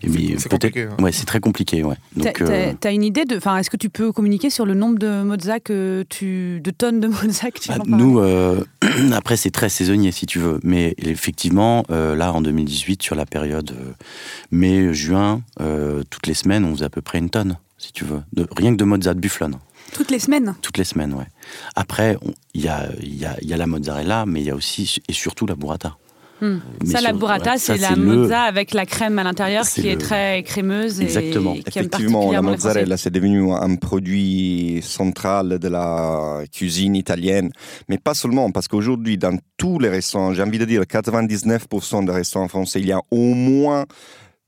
[0.05, 0.83] euh, c'est compliqué.
[0.83, 1.03] Hein.
[1.03, 1.85] Ouais, c'est très compliqué.
[1.85, 1.97] Ouais.
[2.17, 4.75] Donc, t'as, euh, as une idée de, enfin, est-ce que tu peux communiquer sur le
[4.75, 8.65] nombre de mozza que tu, de tonnes de mozza que tu bah, Nous, euh,
[9.13, 13.75] après, c'est très saisonnier si tu veux, mais effectivement, là, en 2018, sur la période
[14.51, 15.43] mai-juin,
[16.09, 18.73] toutes les semaines, on faisait à peu près une tonne, si tu veux, de, rien
[18.73, 19.53] que de mozza de bufflon.
[19.93, 21.27] Toutes les semaines Toutes les semaines, ouais.
[21.77, 22.17] Après,
[22.55, 25.13] il y a, y, a, y a la mozzarella, mais il y a aussi et
[25.13, 25.97] surtout la burrata.
[26.43, 26.59] Hmm.
[26.85, 31.01] Ça, la burrata, c'est la mozza avec la crème à l'intérieur qui est très crémeuse.
[31.01, 31.55] Exactement.
[31.55, 37.53] Et qui Effectivement, la mozzarella, c'est devenu un produit central de la cuisine italienne.
[37.89, 42.13] Mais pas seulement, parce qu'aujourd'hui, dans tous les restaurants, j'ai envie de dire 99% des
[42.13, 43.85] restaurants français, il y a au moins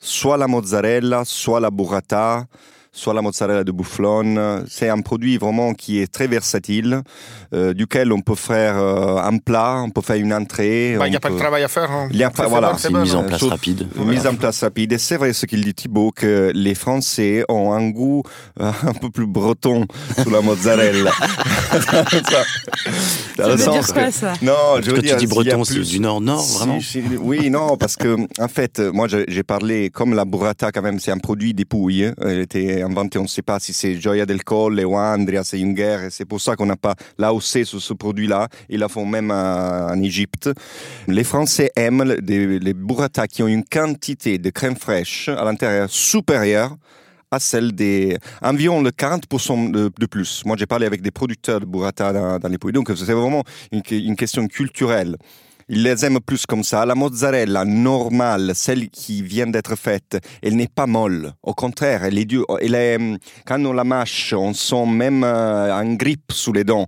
[0.01, 2.47] soit la mozzarella, soit la burrata
[2.95, 4.65] soit la mozzarella de Bufflon.
[4.69, 7.03] C'est un produit vraiment qui est très versatile,
[7.53, 10.97] euh, duquel on peut faire euh, un plat, on peut faire une entrée.
[10.97, 11.91] Bah, il n'y a pas de travail à faire.
[11.91, 12.09] Hein.
[12.13, 13.89] Il y a pas, voilà, c'est une mise en place rapide.
[13.97, 14.93] Une mise en place rapide.
[14.93, 18.23] Et c'est vrai ce qu'il dit Thibaut, que les Français ont un goût
[18.61, 19.87] euh, un peu plus breton
[20.23, 21.11] sous la mozzarella.
[21.11, 22.45] ça,
[23.37, 24.35] ça veut dire quoi, ça?
[24.41, 26.79] Non, je veux dire, tu dis breton, c'est du nord-nord, vraiment
[27.21, 31.11] Oui, non, parce que, en fait, moi, j'ai parlé, comme la burrata, quand même, c'est
[31.11, 32.13] un produit dépouille.
[32.21, 35.61] Elle était inventé, on ne sait pas si c'est Gioia del Colle ou Andrea, c'est
[35.61, 38.49] une guerre, c'est pour ça qu'on n'a pas l'AOC sur ce produit-là.
[38.69, 40.51] Ils la font même en Égypte.
[41.09, 46.77] Les Français aiment les burrata qui ont une quantité de crème fraîche à l'intérieur supérieure
[47.31, 50.45] à celle des environ le 40% de, plus.
[50.45, 53.43] Moi, j'ai parlé avec des producteurs de burrata dans, les pays, donc c'est vraiment
[53.73, 55.17] une question culturelle.
[55.69, 56.85] Ils les aiment plus comme ça.
[56.85, 61.33] La mozzarella normale, celle qui vient d'être faite, elle n'est pas molle.
[61.43, 62.45] Au contraire, elle est dure.
[62.61, 62.99] Elle est,
[63.47, 66.87] quand on la mâche, on sent même euh, un grippe sous les dents.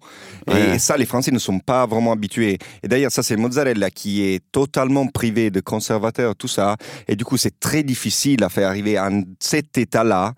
[0.55, 2.59] Et ça, les Français ne sont pas vraiment habitués.
[2.83, 6.77] Et d'ailleurs, ça, c'est mozzarella qui est totalement privée de conservateurs, tout ça.
[7.09, 9.11] Et du coup, c'est très difficile à faire arriver à
[9.41, 10.35] cet état-là.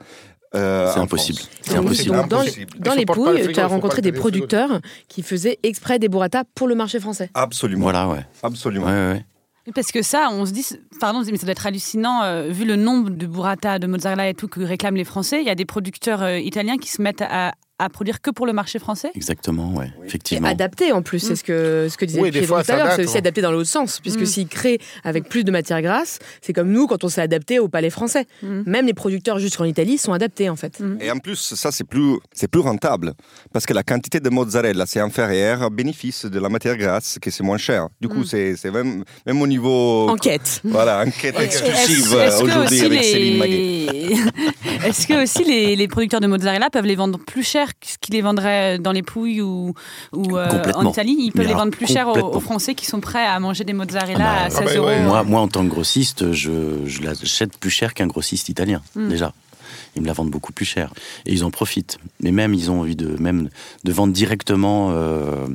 [0.54, 1.40] Euh, c'est impossible.
[2.78, 6.74] dans, les pouilles, tu as rencontré des producteurs qui faisaient exprès des burrata pour le
[6.74, 7.30] marché français.
[7.34, 7.82] Absolument.
[7.82, 8.24] Voilà, ouais.
[8.42, 9.18] Absolument.
[9.74, 10.66] Parce que ça, on se dit,
[10.98, 14.34] pardon, mais ça doit être hallucinant, euh, vu le nombre de burrata, de mozzarella et
[14.34, 15.40] tout que réclament les Français.
[15.40, 18.46] Il y a des producteurs euh, italiens qui se mettent à, à produire que pour
[18.46, 20.48] le marché français Exactement, ouais, effectivement.
[20.48, 23.04] Et adapté en plus, c'est ce que, ce que disait oui, tout à l'heure, c'est
[23.04, 24.26] aussi adapté dans l'autre sens, puisque mm.
[24.26, 27.68] s'il crée avec plus de matière grasse, c'est comme nous quand on s'est adapté au
[27.68, 28.26] palais français.
[28.42, 28.62] Mm.
[28.66, 30.80] Même les producteurs jusqu'en Italie sont adaptés en fait.
[30.80, 30.98] Mm.
[31.00, 33.14] Et en plus, ça c'est plus, c'est plus rentable,
[33.52, 37.30] parce que la quantité de mozzarella c'est inférieur au bénéfice de la matière grasse, que
[37.30, 37.88] c'est moins cher.
[38.00, 40.08] Du coup, c'est même, même au niveau...
[40.08, 40.60] Enquête.
[40.64, 43.86] Voilà, enquête exclusive aujourd'hui avec Céline Maguet.
[44.84, 48.14] Est-ce que aussi les, les producteurs de mozzarella peuvent les vendre plus cher ce qu'ils
[48.14, 49.74] les vendraient dans les Pouilles ou,
[50.12, 51.16] ou euh, en Italie?
[51.18, 54.18] Ils peuvent les vendre plus cher aux, Français qui sont prêts à manger des mozzarella
[54.20, 55.02] ah bah, à 16 ah bah euros.
[55.02, 59.08] Moi, moi, en tant que grossiste, je, je l'achète plus cher qu'un grossiste italien, hmm.
[59.08, 59.32] déjà
[59.96, 60.92] ils me la vendent beaucoup plus cher.
[61.26, 61.98] Et ils en profitent.
[62.20, 63.48] Mais même, ils ont envie de, même,
[63.84, 65.46] de vendre directement, euh,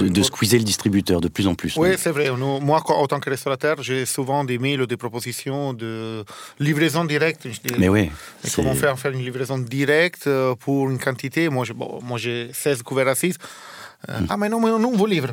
[0.00, 1.76] de, squeezer le distributeur de plus en plus.
[1.76, 2.30] Oui, c'est vrai.
[2.60, 6.24] moi, en tant que restaurateur, j'ai souvent des mails ou des propositions de
[6.58, 7.46] livraison directe.
[7.78, 8.10] Mais oui.
[8.54, 11.48] comment faire, faire une livraison directe euh, pour une quantité?
[11.48, 11.64] Moi,
[12.16, 13.36] j'ai 16 couverts à 6.
[14.08, 15.32] Euh, ah, mais non, mais non vos livres.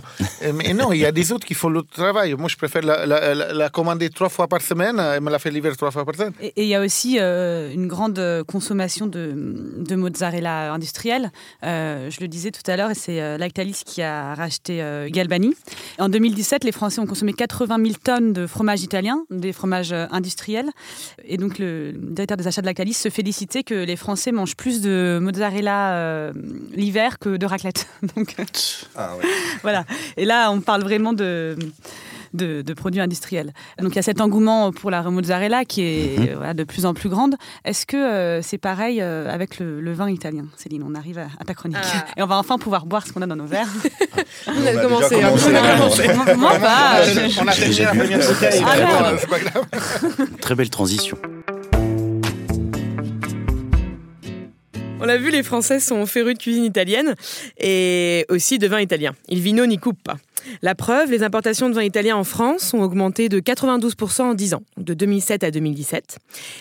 [0.54, 2.34] mais non, il y a des autres qui font le travail.
[2.34, 5.92] Moi, je préfère la, commander trois fois par semaine et me la faire livrer trois
[5.92, 6.34] fois par semaine.
[6.42, 9.34] Et il y a aussi euh, une grande consommation de,
[9.78, 11.32] de mozzarella industrielle.
[11.64, 15.56] Euh, je le disais tout à l'heure, et c'est Lactalis qui a racheté Galbani.
[16.00, 20.70] En 2017, les Français ont consommé 80 000 tonnes de fromage italien, des fromages industriels.
[21.26, 24.82] Et donc, le directeur des achats de Lactalis se félicitait que les Français mangent plus
[24.82, 26.32] de mozzarella
[26.74, 27.88] l'hiver que de raclette.
[28.16, 28.36] donc,
[28.96, 29.16] ah,
[29.62, 29.86] voilà.
[30.18, 31.56] Et là, on parle vraiment de,
[32.34, 33.54] de, produits industriels.
[33.80, 36.54] Donc il y a cet engouement pour la mozzarella qui est mhm.
[36.54, 37.36] de plus en plus grande.
[37.66, 41.54] Est-ce que euh, c'est pareil euh, avec le, vin italien Céline, on arrive à, ta
[41.54, 41.78] chronique.
[41.82, 42.06] Ah.
[42.18, 43.68] Et on va enfin pouvoir boire ce qu'on a dans nos verres.
[44.48, 45.22] on, a commencé.
[46.38, 47.02] Moi pas.
[47.42, 48.64] On a déjà la première bouteille.
[48.66, 49.12] Ah.
[50.40, 51.18] Très belle transition.
[55.04, 57.16] On l'a vu, les Français sont férus de cuisine italienne
[57.60, 59.16] et aussi de vin italien.
[59.30, 60.18] Il vino ni coupe pas.
[60.62, 64.54] La preuve, les importations de vin italien en France ont augmenté de 92% en 10
[64.54, 66.20] ans, de 2007 à 2017.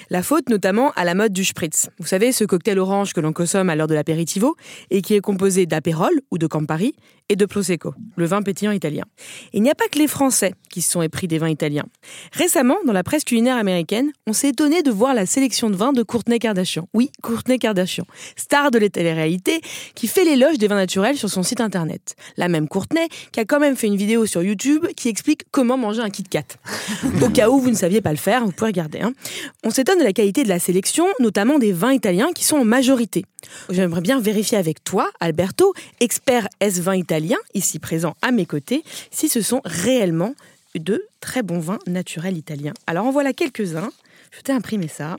[0.09, 1.90] La faute notamment à la mode du spritz.
[1.98, 4.57] Vous savez, ce cocktail orange que l'on consomme à l'heure de l'apéritivo
[4.90, 6.94] et qui est composé d'apérol ou de Campari
[7.31, 9.05] et de Prosecco, le vin pétillant italien.
[9.53, 11.87] Il n'y a pas que les Français qui se sont épris des vins italiens.
[12.33, 15.93] Récemment, dans la presse culinaire américaine, on s'est étonné de voir la sélection de vins
[15.93, 16.88] de Courtney Kardashian.
[16.93, 18.05] Oui, Courtney Kardashian,
[18.37, 19.61] star de la télé-réalité,
[19.95, 22.16] qui fait l'éloge des vins naturels sur son site internet.
[22.37, 25.77] La même Courtney qui a quand même fait une vidéo sur YouTube qui explique comment
[25.77, 26.43] manger un Kit Kat.
[27.23, 29.01] Au cas où vous ne saviez pas le faire, vous pouvez regarder.
[29.01, 29.12] Hein.
[29.64, 32.64] On s'étonne de la qualité de la sélection, notamment des vins italiens qui sont en
[32.64, 33.25] majorité.
[33.71, 37.19] J'aimerais bien vérifier avec toi, Alberto, expert S20 italien,
[37.54, 40.35] ici présent à mes côtés, si ce sont réellement
[40.74, 42.74] de très bons vins naturels italiens.
[42.87, 43.90] Alors en voilà quelques-uns.
[44.30, 45.16] Je t'ai imprimé ça.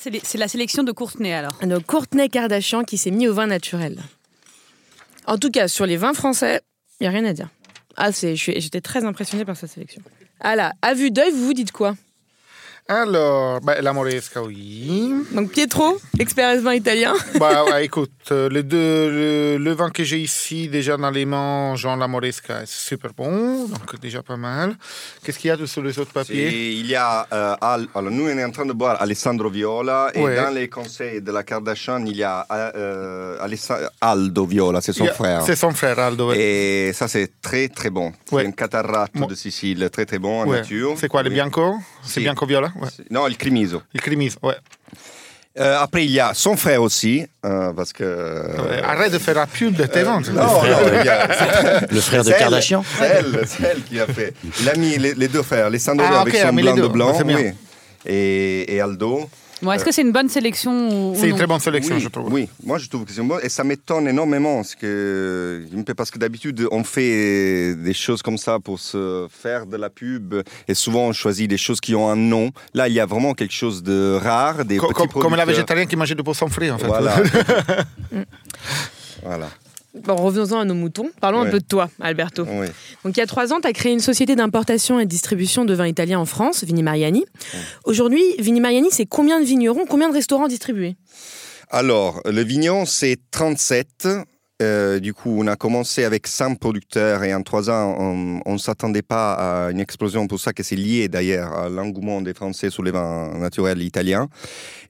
[0.00, 1.54] C'est la sélection de Courtenay alors.
[1.64, 4.02] Nos Courtenay Kardashian qui s'est mis au vin naturel.
[5.26, 6.60] En tout cas, sur les vins français,
[6.98, 7.48] il n'y a rien à dire.
[7.96, 10.02] Ah, j'étais très impressionnée par sa sélection.
[10.40, 11.94] Ah là, à vue d'œil, vous vous dites quoi?
[12.94, 15.12] Alors, bah, la Moresca, oui.
[15.30, 17.14] Donc Pietro, expert vin italien.
[17.38, 21.24] bah, ouais, écoute, euh, les deux, le, le vin que j'ai ici, déjà dans les
[21.24, 24.74] mains, Jean la Moresca, c'est super bon, donc déjà pas mal.
[25.22, 26.72] Qu'est-ce qu'il y a sur les autres papiers?
[26.72, 30.10] Il y a, euh, Al- alors nous on est en train de boire Alessandro Viola
[30.12, 30.34] et Ouais.
[30.34, 35.06] dans les conseils de la Kardashian il y a euh, Alessa- Aldo Viola, c'est son
[35.06, 35.42] a- frère.
[35.46, 36.30] C'est son frère, Aldo.
[36.30, 36.40] ouais.
[36.40, 38.12] Et ça c'est très très bon.
[38.32, 38.42] Ouais.
[38.42, 40.56] C'est un catarrate Moi- de Sicile, très très bon en Ouais.
[40.58, 40.94] nature.
[40.98, 41.34] C'est quoi, le Oui.
[41.36, 41.76] Bianco?
[42.02, 42.20] C'est Si.
[42.20, 42.72] Bianco Viola?
[42.80, 42.88] Ouais.
[43.10, 43.82] Non, il Crimiso.
[43.94, 44.54] Le Crimise, ouais.
[45.58, 48.04] Euh, après il y a son frère aussi, euh, parce que...
[48.04, 50.28] Ouais, Arrête de faire la pub de tes ventes.
[50.30, 54.06] Non, non, il y a- Le frère de Kardashian C'est elle, c'est elle qui a
[54.06, 54.32] fait.
[54.60, 56.86] Il a mis les, les deux frères, Alessandro Ah, avec il son les blanc de
[56.86, 57.52] blanc oui.
[58.06, 59.28] et Aldo.
[59.62, 62.32] Bon, est-ce que c'est une bonne sélection C'est une très bonne sélection, oui, je trouve.
[62.32, 65.64] Oui, moi je trouve que c'est bon et ça m'étonne énormément parce que,
[65.96, 70.34] parce que d'habitude on fait des choses comme ça pour se faire de la pub
[70.66, 72.50] et souvent on choisit des choses qui ont un nom.
[72.74, 75.44] Là il y a vraiment quelque chose de rare, des Co- petits comme, comme la
[75.44, 76.86] végétarienne qui mangeait du poisson frit, en fait.
[76.86, 77.16] Voilà.
[79.22, 79.48] voilà.
[79.94, 81.10] Bon, revenons-en à nos moutons.
[81.20, 82.46] Parlons un peu de toi, Alberto.
[82.48, 82.66] Oui.
[83.04, 85.64] Donc, il y a trois ans, tu as créé une société d'importation et de distribution
[85.64, 87.24] de vins italiens en France, Vini Mariani.
[87.84, 90.96] Aujourd'hui, Vini Mariani, c'est combien de vignerons, combien de restaurants distribués
[91.70, 94.08] Alors, le vignon, c'est 37.
[94.62, 97.96] Euh, du coup, on a commencé avec 100 producteurs et en trois ans,
[98.44, 99.32] on ne s'attendait pas
[99.66, 102.90] à une explosion pour ça, que c'est lié d'ailleurs à l'engouement des Français sur les
[102.90, 104.28] vins naturels italiens.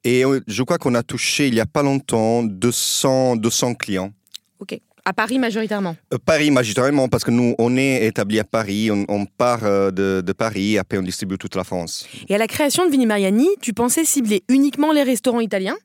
[0.03, 4.11] Et euh, je crois qu'on a touché il n'y a pas longtemps 200, 200 clients.
[4.59, 4.79] Ok.
[5.11, 5.97] À Paris majoritairement.
[6.15, 9.91] Euh, Paris majoritairement parce que nous, on est établi à Paris, on, on part euh,
[9.91, 12.07] de, de Paris après on distribue toute la France.
[12.29, 15.77] Et à la création de Vini Mariani, tu pensais cibler uniquement les restaurants italiens?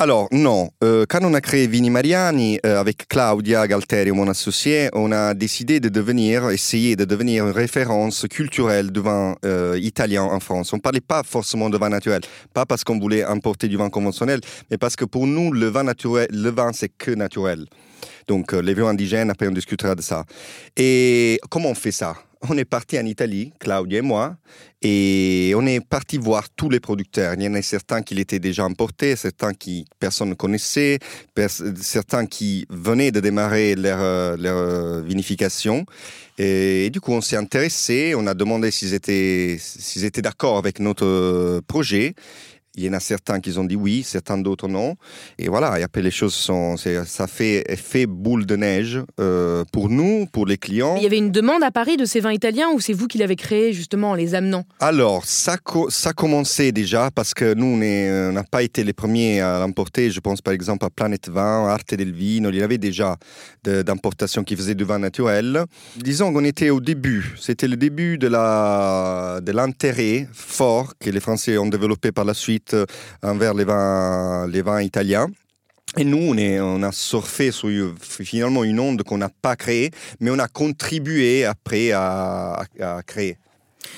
[0.00, 0.70] Alors, non.
[0.82, 5.34] Euh, quand on a créé Vini Mariani, euh, avec Claudia Galterio, mon associé, on a
[5.34, 10.72] décidé de devenir, essayer de devenir une référence culturelle du vin euh, italien en France.
[10.72, 12.22] On ne parlait pas forcément de vin naturel,
[12.54, 15.84] pas parce qu'on voulait importer du vin conventionnel, mais parce que pour nous, le vin
[15.84, 17.66] naturel, le vin, c'est que naturel.
[18.28, 20.24] Donc, euh, les vins indigènes, après, on discutera de ça.
[20.76, 22.14] Et comment on fait ça?
[22.48, 24.36] On est parti en Italie, Claudia et moi,
[24.80, 27.34] et on est parti voir tous les producteurs.
[27.34, 31.00] Il y en a certains qui l'étaient déjà importés, certains qui personne ne connaissait,
[31.80, 35.84] certains qui venaient de démarrer leur, euh, euh, vinification.
[36.38, 40.78] Et, du coup, on s'est intéressé, on a demandé s'ils étaient, s'ils étaient d'accord avec
[40.78, 42.14] notre projet.
[42.78, 44.94] Il y en a certains qui ont dit oui, certains d'autres non.
[45.36, 49.88] Et voilà, et après les choses sont, ça fait effet boule de neige euh, pour
[49.88, 50.94] nous, pour les clients.
[50.96, 53.18] Il y avait une demande à Paris de ces vins italiens ou c'est vous qui
[53.18, 54.64] l'avez créé justement en les amenant?
[54.78, 58.84] Alors, ça, co- ça commençait déjà parce que nous, on est- on n'a pas été
[58.84, 60.10] les premiers à l'emporter.
[60.12, 62.50] Je pense par exemple à Planète Vin, Arte del Vino.
[62.50, 63.16] Il y avait déjà
[63.64, 65.64] de- d'importation qui faisaient du vin naturel.
[65.96, 67.34] Disons qu'on était au début.
[67.40, 68.28] C'était le début de
[69.52, 72.86] l'intérêt fort que les Français ont développé par la suite euh,
[73.22, 75.26] envers les vins, italiens.
[75.96, 80.38] Et nous, on, a surfé sur finalement une onde qu'on n'a pas créée, mais on
[80.38, 82.66] a contribué après à
[83.06, 83.38] créer.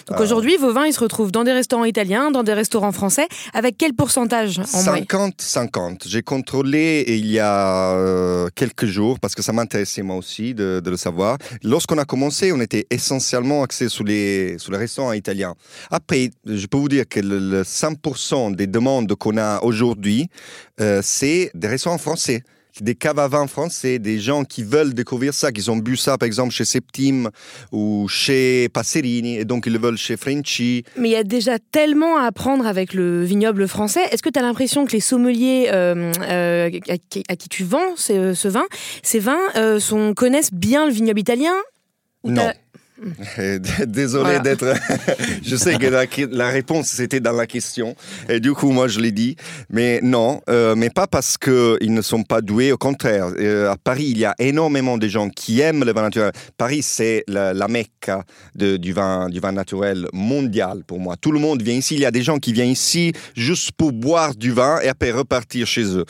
[0.09, 3.27] Donc aujourd'hui, vos vins, ils se retrouvent dans des restaurants italiens, dans des restaurants français.
[3.53, 6.07] Avec quel pourcentage en moyenne 50-50.
[6.07, 10.81] J'ai contrôlé il y a euh, quelques jours parce que ça m'intéressait moi aussi de,
[10.85, 11.39] de le savoir.
[11.63, 15.55] Lorsqu'on a commencé, on était essentiellement axé sur les, sur les restaurants italiens.
[15.91, 20.29] Après, je peux vous dire que le, le 100% des demandes qu'on a aujourd'hui,
[20.81, 22.43] euh, c'est des restaurants français.
[22.81, 26.19] Des caves à vin français, des gens qui veulent découvrir ça, qui ont bu ça
[26.19, 27.31] par exemple chez Septime
[27.73, 30.85] ou chez Passerini, et donc ils le veulent chez Frenchy.
[30.97, 34.03] Mais il y a déjà tellement à apprendre avec le vignoble français.
[34.11, 37.65] Est-ce que tu as l'impression que les sommeliers euh, euh, à, qui, à qui tu
[37.65, 38.67] vends ce, ce vin,
[39.03, 41.55] ces vins euh, sont, connaissent bien le vignoble italien
[42.23, 42.51] Ou Non.
[43.87, 44.39] Désolé Voilà.
[44.41, 44.75] d'être.
[45.43, 47.95] je sais que la, la réponse c'était dans la question
[48.29, 49.37] et du coup moi je l'ai dit,
[49.71, 52.73] mais non, euh, mais pas parce que ils ne sont pas doués.
[52.73, 56.03] Au contraire, Euh, à Paris il y a énormément de gens qui aiment le vin
[56.03, 56.33] naturel.
[56.59, 58.11] Paris c'est la, la mecque
[58.55, 61.17] du vin du vin naturel mondial pour moi.
[61.21, 61.95] Tout le monde vient ici.
[61.95, 65.11] Il y a des gens qui viennent ici juste pour boire du vin et après
[65.11, 66.05] repartir chez eux.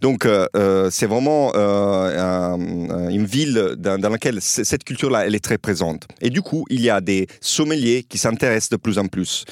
[0.00, 0.46] Donc euh,
[0.90, 6.04] c'est vraiment un- une ville dans, dans laquelle cette culture-là elle est très présente.
[6.20, 9.46] Et du coup, il y a des sommeliers qui s'intéressent de plus en plus.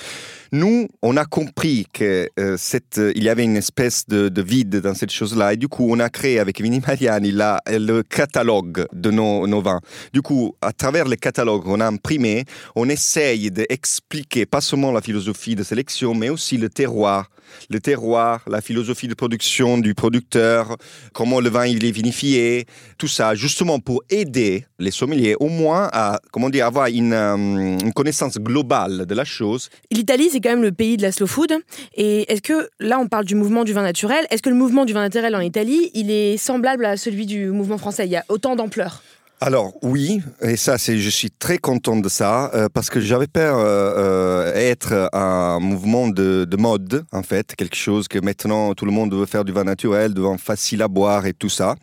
[0.54, 4.76] Nous, on a compris que euh, cette, il y avait une espèce de, de vide
[4.76, 9.10] dans cette chose-là, et du coup, on a créé avec Vini Mariani le catalogue de
[9.10, 9.80] nos, nos vins.
[10.12, 12.44] Du coup, à travers les catalogues qu'on a imprimés,
[12.76, 17.30] on essaye d'expliquer pas seulement la philosophie de sélection, mais aussi le terroir
[17.70, 20.76] le terroir, la philosophie de production du producteur,
[21.12, 22.66] comment le vin il est vinifié,
[22.98, 27.36] tout ça, justement pour aider les sommeliers au moins à comment dire, avoir une, euh,
[27.36, 29.68] une connaissance globale de la chose.
[30.44, 31.52] Quand même le pays de la slow food.
[31.94, 34.84] Et est-ce que, là, on parle du mouvement du vin naturel, est-ce que le mouvement
[34.84, 38.04] du vin naturel en Italie, il est semblable à celui du mouvement français?
[38.06, 39.02] Il y a autant d'ampleur
[39.46, 43.26] alors oui, et ça, c'est, je suis très content de ça euh, parce que j'avais
[43.26, 48.72] peur euh, euh, être un mouvement de, de, mode en fait, quelque chose que maintenant
[48.72, 51.50] tout le monde veut faire du vin naturel, du vin facile à boire et tout
[51.50, 51.76] ça.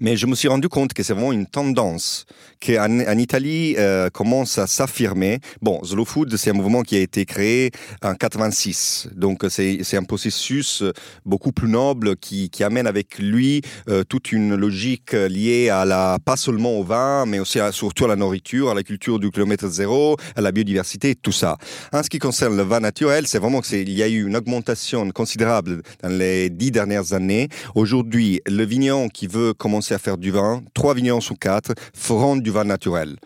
[0.00, 2.26] Mais je me suis rendu compte que c'est vraiment une tendance
[2.58, 5.38] qui en, Italie euh, commence à s'affirmer.
[5.62, 7.70] Bon, Slow Food, c'est un mouvement qui a été créé
[8.02, 10.82] en 86, donc c'est, un processus
[11.24, 13.62] beaucoup plus noble qui, qui amène avec lui
[14.08, 18.16] toute une logique liée à la pas seulement au vin mais aussi surtout à la
[18.16, 21.56] nourriture, à la culture du kilomètre zéro, à la biodiversité, tout ça.
[21.92, 25.10] En ce qui concerne le vin naturel, c'est vraiment qu'il y a eu une augmentation
[25.10, 27.48] considérable dans les dix dernières années.
[27.74, 32.36] Aujourd'hui, le vigneron qui veut commencer à faire du vin, trois vignerons sur quatre feront
[32.36, 33.16] du vin naturel.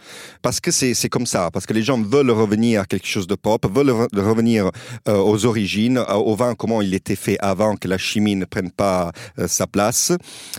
[0.42, 3.34] Parce que c'est comme ça, parce que les gens veulent revenir à quelque chose de
[3.34, 4.70] propre, veulent revenir
[5.08, 8.70] euh, aux origines, au vin comment il était fait avant que la chimie ne prenne
[8.70, 10.12] pas euh, sa place.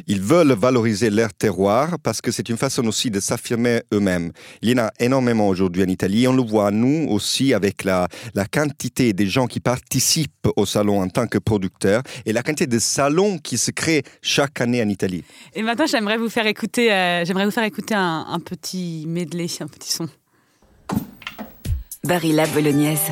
[0.08, 4.32] Ils veulent valoriser leur terroir parce que c'est une façon aussi de s'affirmer eux-mêmes.
[4.62, 6.28] Il y en a énormément aujourd'hui en Italie.
[6.28, 11.02] On le voit, nous aussi, avec la, la quantité des gens qui participent au salon
[11.02, 14.90] en tant que producteurs et la quantité de salons qui se créent chaque année en
[14.90, 15.24] Italie.
[15.54, 19.48] Et maintenant, j'aimerais vous faire écouter, euh, j'aimerais vous faire écouter un, un petit medley,
[19.62, 20.08] un petit son.
[22.04, 23.12] Barilla bolognaise.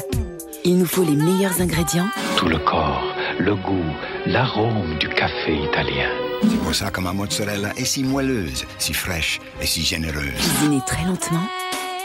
[0.64, 2.08] Il nous faut les meilleurs ingrédients.
[2.36, 3.04] Tout le corps,
[3.40, 3.94] le goût,
[4.26, 6.27] l'arôme du café italien.
[6.42, 10.34] C'est pour ça que ma mozzarella est si moelleuse, si fraîche et si généreuse.
[10.38, 11.48] Cuisiner très lentement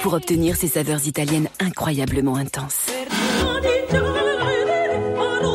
[0.03, 2.87] pour obtenir ces saveurs italiennes incroyablement intenses.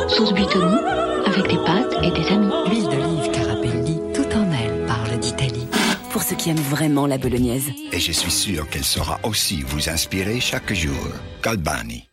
[0.09, 0.77] Sauce buitoni
[1.25, 2.51] avec des pâtes et des amis.
[2.69, 5.67] L'huile d'olive Carapelli, tout en elle parle d'Italie.
[6.11, 7.69] Pour ceux qui aiment vraiment la bolognaise.
[7.91, 10.95] Et je suis sûr qu'elle saura aussi vous inspirer chaque jour.
[11.43, 12.07] Galbani.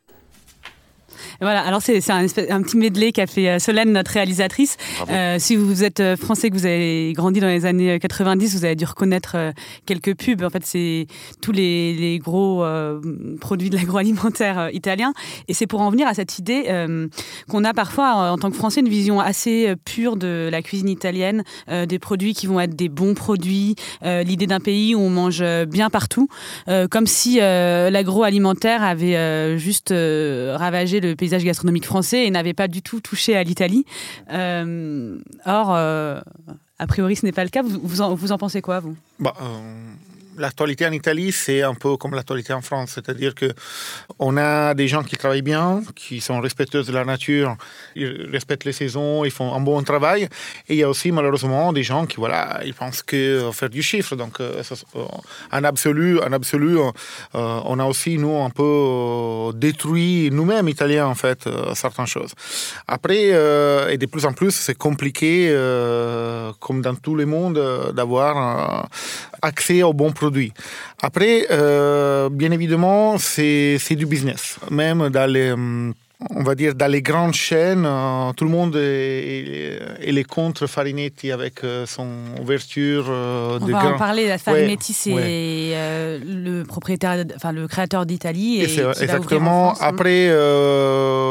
[1.41, 4.77] Voilà, alors c'est un, un, petit medley qu'a fait euh, Solène, notre réalisatrice.
[5.11, 8.65] Euh, si vous êtes euh, français, que vous avez grandi dans les années 90, vous
[8.65, 9.53] avez dû reconnaître euh,
[9.87, 10.43] quelques pubs.
[10.43, 11.07] En fait, c'est
[11.41, 13.01] tous les, les gros euh,
[13.41, 15.13] produits de l'agroalimentaire euh, italien.
[15.49, 16.65] Et c'est pour en venir à cette idée
[17.49, 21.45] qu'on a parfois, en tant que Français, une vision assez pure de la cuisine italienne,
[21.69, 25.91] des produits qui vont être des bons produits, l'idée d'un pays où on mange bien
[25.91, 26.29] partout,
[26.91, 32.83] comme si l'agroalimentaire avait juste ravagé le pays paysage gastronomique français et n'avait pas du
[32.83, 33.87] tout touché à l'Italie.
[34.31, 36.21] Euh, or, euh,
[36.79, 37.63] a priori, ce n'est pas le cas.
[37.63, 38.95] Vous, vous, en, pensez quoi, vous?
[39.19, 39.95] Bah, euh,
[40.37, 43.53] L'actualité en Italie, c'est un peu comme l'actualité en France, c'est-à-dire que
[44.19, 47.57] on a des gens qui travaillent bien, qui sont respectueux de la nature,
[47.95, 50.25] ils respectent les saisons, ils font un bon travail,
[50.69, 53.83] et il y a aussi malheureusement des gens qui voilà, ils pensent que faire du
[53.83, 54.17] chiffre.
[54.17, 54.39] Donc,
[55.53, 56.79] en absolu, en absolu,
[57.33, 62.33] on a aussi nous un peu détruit nous-mêmes Italiens en fait certaines choses.
[62.89, 63.27] Après,
[63.93, 65.49] et de plus en plus, c'est compliqué,
[66.61, 68.89] comme dans tous les mondes, d'avoir
[69.45, 70.53] accès aux bons produits.
[71.03, 74.59] Après, euh, bien évidemment, c'est du business.
[74.71, 75.55] Même dans les
[76.31, 80.67] on va dire, dans les grandes chaînes, euh, tout le monde est, est, est contre
[80.67, 82.09] Farinetti avec euh, son
[82.41, 83.07] ouverture.
[83.09, 83.95] Euh, on de va grand...
[83.95, 84.37] en parler.
[84.39, 85.23] Farinetti, ouais, c'est ouais.
[85.75, 88.61] Euh, le propriétaire, enfin le créateur d'Italie.
[88.61, 89.71] Et, et exactement.
[89.71, 90.29] En France, Après,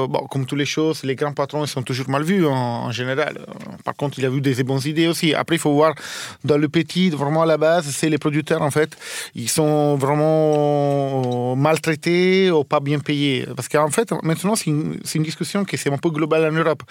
[0.08, 2.92] bon, comme toutes les choses, les grands patrons ils sont toujours mal vus en, en,
[2.92, 3.40] général.
[3.84, 5.34] Par contre, il a eu des bonnes idées aussi.
[5.34, 5.96] Après, il faut voir
[6.44, 8.98] dans le petit, vraiment à la base, c'est les producteurs en fait,
[9.36, 13.46] ils sont vraiment maltraités ou pas bien payés.
[13.56, 14.83] Parce qu'en fait, maintenant, c'est une,
[15.16, 16.84] une, discussion qui est un peu globale en Europe.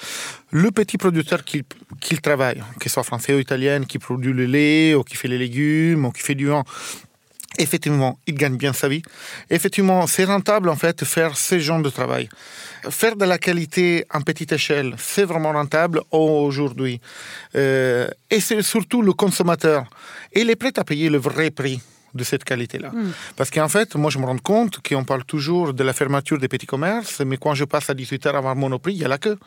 [0.50, 1.64] Le petit producteur qui,
[2.22, 6.04] travaille, qu'il soit français ou italien, qui produit le lait, ou qui fait les légumes,
[6.04, 6.64] ou qui fait du vin,
[7.58, 9.02] effectivement, il gagne bien sa vie.
[9.50, 12.28] Effectivement, c'est rentable en fait faire ce genre de travail.
[12.90, 17.00] Faire de la qualité en petite échelle, c'est vraiment rentable aujourd'hui.
[17.54, 19.84] Euh, et c'est surtout le consommateur.
[20.34, 21.80] Il est prêt à payer le vrai prix
[22.14, 22.90] de cette qualité-là.
[22.90, 23.12] Mm.
[23.36, 26.48] Parce qu'en fait, moi, je me rends compte qu'on parle toujours de la fermeture des
[26.48, 29.38] petits commerces, mais quand je passe à 18h avant Monoprix, il y a la queue.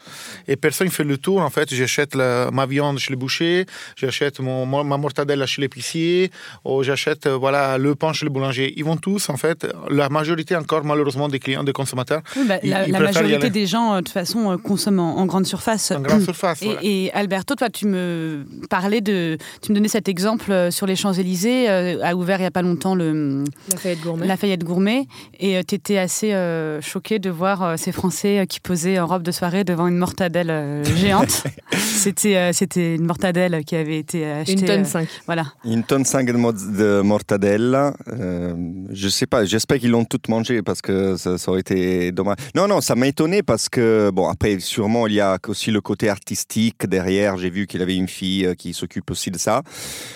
[0.48, 1.42] Et personne ne fait le tour.
[1.42, 6.32] En fait, j'achète ma viande chez le boucher, j'achète ma mortadelle chez l'épicier,
[6.64, 8.74] ou j'achète euh, voilà, le pain chez le boulanger.
[8.78, 12.56] Ils vont tous, en fait, la majorité encore, malheureusement, des clients, des consommateurs, Oui, bah,
[12.64, 15.46] ils- la, ils majorité des gens, euh, de toute façon, euh, consomment en, en grande
[15.46, 15.92] surface.
[15.92, 16.62] en grande surface.
[16.62, 16.80] Et, voilà.
[16.84, 21.68] et Alberto, toi, tu me parlais de, tu me donnais cet exemple sur les Champs-Élysées,
[21.70, 24.28] a ouvert il y a pas longtemps le Lafayette Gourmet.
[24.28, 25.08] Lafayette Gourmet,
[25.42, 29.08] et tu étais assez euh, choqué de voir euh, ces Français euh, qui posaient en
[29.08, 31.44] robe de soirée devant une mortadelle euh, géante.
[31.74, 34.54] c'était, euh, c'était une mortadelle qui avait été achetée.
[34.54, 35.08] Une tonne euh, 5.
[35.26, 35.48] voilà.
[35.66, 37.94] Une tonne 5 de, mo- de mortadella.
[38.08, 38.54] euh,
[38.90, 42.38] je sais pas, j'espère qu'ils l'ont toutes mangé parce que ça, ça aurait été dommage.
[42.56, 45.82] Non, non, ça m'a étonné parce que, bon, après, sûrement, il y a aussi le
[45.82, 47.36] côté artistique derrière.
[47.36, 49.62] J'ai vu qu'il avait une fille euh, qui s'occupe aussi de ça,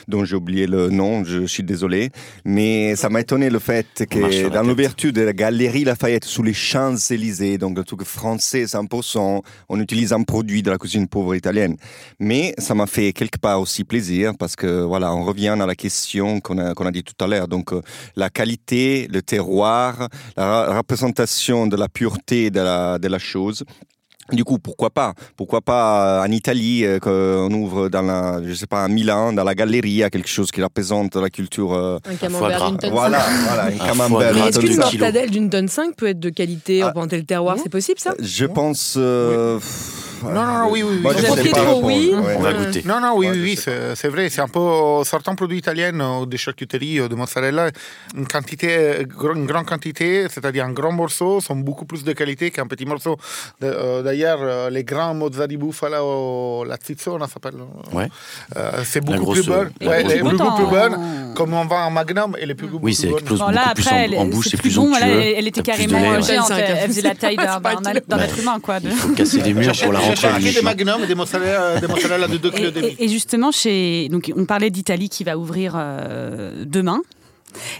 [0.07, 2.11] dont j'ai oublié le nom, je suis désolé.
[2.45, 6.53] Mais ça m'a étonné le fait que dans l'ouverture de la galerie Lafayette sous les
[6.53, 11.75] Champs-Élysées, donc le truc français 100%, on utilise un produit de la cuisine pauvre italienne.
[12.19, 15.75] Mais ça m'a fait quelque part aussi plaisir parce que voilà, on revient à la
[15.75, 17.47] question qu'on a, dit tout à l'heure.
[17.47, 17.81] Donc euh,
[18.15, 20.07] la qualité, le terroir,
[20.37, 23.63] la représentation de la pureté de la, de la chose.
[24.31, 28.53] Du coup, pourquoi pas Pourquoi pas euh, en Italie, euh, qu'on ouvre dans la, je
[28.53, 31.73] sais pas, à Milan, dans la galerie, à quelque chose qui représente la culture.
[31.73, 32.67] euh, Un camembert gras.
[32.69, 33.31] d'une tonne voilà, 5.
[33.47, 34.33] voilà, un Un camembert.
[34.35, 36.87] Mais est-ce qu'une mortadelle d'une tonne 5 peut être de qualité, Ah.
[36.87, 38.13] représenter le terroir C'est possible ça?
[38.19, 38.95] Je pense.
[38.97, 39.59] euh,
[40.23, 41.15] Non, non, non, oui, oui, oui.
[41.15, 42.11] Sais avez pas trop, oui.
[42.13, 42.35] ouais.
[42.37, 42.81] On va goûter.
[42.85, 44.29] Non, non, oui, Ouais, oui, oui, c'est c'est vrai.
[44.29, 44.59] C'est un peu
[45.03, 47.69] certains produits italiens, euh, des charcuteries, euh, de mozzarella,
[48.15, 52.51] une quantité, euh, une grande quantité, c'est-à-dire un grand morceau, sont beaucoup plus de qualité
[52.51, 53.17] qu'un petit morceau.
[53.61, 57.55] De- D'ailleurs, les grands mozza di bufala ou la zizzona s'appelle.
[57.93, 58.07] Ouais.
[58.57, 59.71] euh, c'est beaucoup plus bonne.
[59.81, 60.37] Ouais, plus bonne.
[60.37, 63.07] goût plus bonne, comme on vend en magnum, et les plus goût Oui, plus c'est
[63.07, 63.19] bonne.
[63.19, 64.93] explose Bon, là, beaucoup plus après, en, elle, en bouche, c'est plus plus bon.
[65.01, 66.51] elle, elle était plus de carrément géante.
[66.51, 68.79] Elle, elle faisait la taille d'un être humain, quoi.
[68.79, 70.63] de- Il faut casser des murs pour la J'ai rentrer à acheté des l'émission.
[70.63, 72.87] magnums et des mozzarella, des mozzarella de 2 kg et demi.
[72.87, 77.01] Et, et- et justement, chez, donc, on parlait d'Italie qui va ouvrir euh, demain.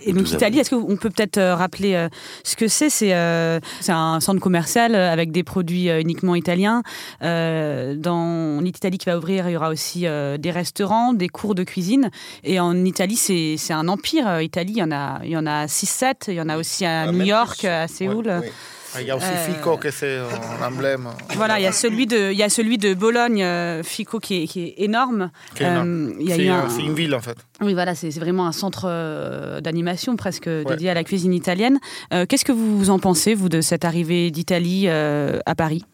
[0.03, 2.09] Et donc 12 l'Italie, est-ce qu'on peut peut-être euh, rappeler euh,
[2.43, 2.89] ce que c'est?
[2.89, 6.81] C'est euh, c'est un centre commercial avec des produits euh, uniquement italiens.
[7.21, 11.53] Euh, dans l'Italie qui va ouvrir, il y aura aussi euh, des restaurants, des cours
[11.53, 12.09] de cuisine.
[12.43, 14.27] Et en Italie, c'est c'est un empire.
[14.27, 16.29] Euh, Italie, il y en a, il y en a 6-7.
[16.29, 17.67] Il y en a aussi à Ah, New York, plus.
[17.67, 18.25] à Séoul.
[18.25, 18.51] Ouais, ouais.
[18.95, 20.25] Ah, Il y a aussi Euh, Fico, que c'est euh,
[20.61, 21.09] l'emblème.
[21.35, 24.43] Voilà, il y a celui de, il y a celui de Bologne, euh, Fico, qui
[24.43, 25.31] est, qui est énorme.
[25.55, 26.09] Qui est énorme.
[26.09, 27.37] Euh, il y a C'est un- un- une ville, en fait.
[27.61, 31.79] Oui, voilà, c'est vraiment un centre d'animation presque dédié à la cuisine italienne.
[32.13, 35.85] Euh, Qu'est-ce que vous en pensez, vous, de cette arrivée d'Italie à Paris?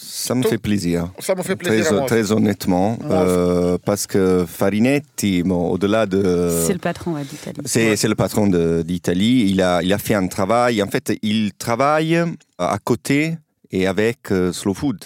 [0.00, 1.10] Ça me Tout- fait plaisir.
[1.18, 2.04] Ça me fait plaisir.
[2.06, 6.62] Très, honnêtement, Moi euh, parce que Farinetti, bon, au-delà de...
[6.66, 7.60] C'est le patron ouais, d'Italie.
[7.64, 9.50] C'est c'est le patron d'Italie.
[9.50, 10.80] Il a, il a fait un travail.
[10.82, 12.16] En fait, il travaille
[12.58, 13.38] à côté
[13.72, 14.98] et avec euh, Slow Food.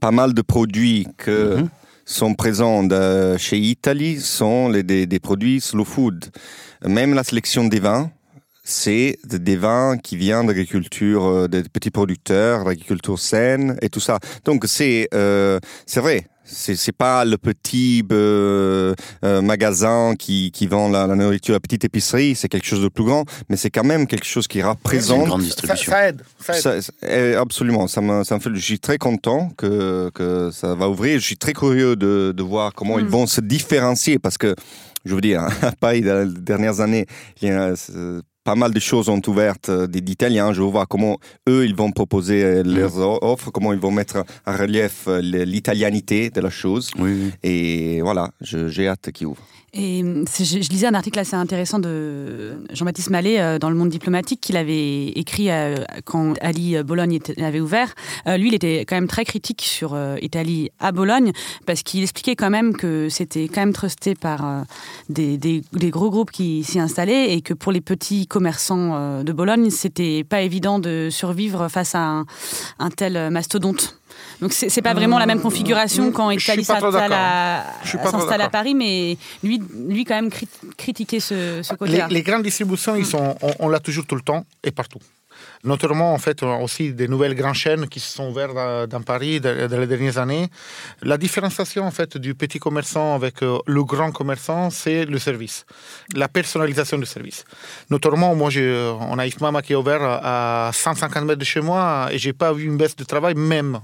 [0.00, 1.68] Pas mal de produits que Mhm.
[2.04, 6.26] sont présents de- chez Italie sont les- des, des produits Slow Food.
[6.86, 8.10] Même la sélection des vins,
[8.68, 14.00] c'est de- des vins qui viennent d'agriculture, euh, des petits producteurs, d'agriculture saine et tout
[14.00, 14.18] ça.
[14.44, 16.26] Donc c'est euh, c'est vrai.
[16.48, 18.94] C'est c'est pas le petit euh,
[19.24, 22.88] euh, magasin qui, qui vend la, la nourriture, la petite épicerie, c'est quelque chose de
[22.88, 25.26] plus grand, mais c'est quand même quelque chose qui C'est une représente.
[25.26, 25.92] grande Ça, distribution.
[25.92, 26.22] ça aide.
[26.40, 26.60] Ça aide.
[26.62, 28.50] Ça- ça- eh, absolument, ça me, ça me fait.
[28.54, 31.18] Je suis très content que, que ça va ouvrir.
[31.18, 33.08] Je suis très curieux de, de voir comment ils Mm.
[33.08, 34.54] vont se différencier parce que,
[35.04, 37.06] je veux dire, à Paris, dans les dernières années,
[37.42, 40.52] il y a euh, pas mal de choses ont ouvertes euh, d'Italiens.
[40.52, 41.18] Je voir comment
[41.48, 45.20] eux, ils vont proposer euh, leurs o- offres, comment ils vont mettre en relief euh,
[45.20, 46.90] l'italianité de la chose.
[46.98, 47.30] Oui, oui.
[47.42, 49.42] Et voilà, je- j'ai hâte qu'ils ouvrent.
[49.78, 53.76] Et c'est- je, je lisais un article assez intéressant de Jean-Baptiste Mallet euh, dans Le
[53.76, 55.74] Monde diplomatique qu'il avait écrit euh,
[56.04, 57.92] quand Ali Bologne était- avait ouvert.
[58.26, 61.32] Euh, lui, il était quand même très critique sur euh, Italie à Bologne
[61.66, 64.62] parce qu'il expliquait quand même que c'était quand même trusté par euh,
[65.10, 69.22] des, des- des gros groupes qui s'y installaient et que pour les petits commerçants euh,
[69.22, 72.26] de Bologne, c'était pas évident de survivre face à un,
[72.78, 73.98] un tel mastodonte.
[74.42, 77.64] Donc c'est pas vraiment la même configuration Mmh, quand Italie s'installe à,
[77.94, 78.50] d'accord.
[78.50, 82.06] Paris, mais lui, lui quand même crit- critiquait ce, ce Les, côté-là.
[82.10, 84.98] les grandes distributions, ils sont, on, on l'a toujours tout le temps et partout.
[85.66, 88.54] Notamment, en fait, aussi des nouvelles grandes chaînes qui se sont ouvertes
[88.88, 90.48] dans, Paris dans, les dernières années.
[91.02, 95.66] La différenciation, en fait, du petit commerçant avec euh, le grand commerçant, c'est le service,
[96.14, 97.44] la personnalisation du service.
[97.90, 102.08] Notamment, moi, j'ai- on a Ifmama qui est ouvert à 150 mètres de chez moi
[102.12, 103.78] et j'ai pas vu une baisse de travail, même euh,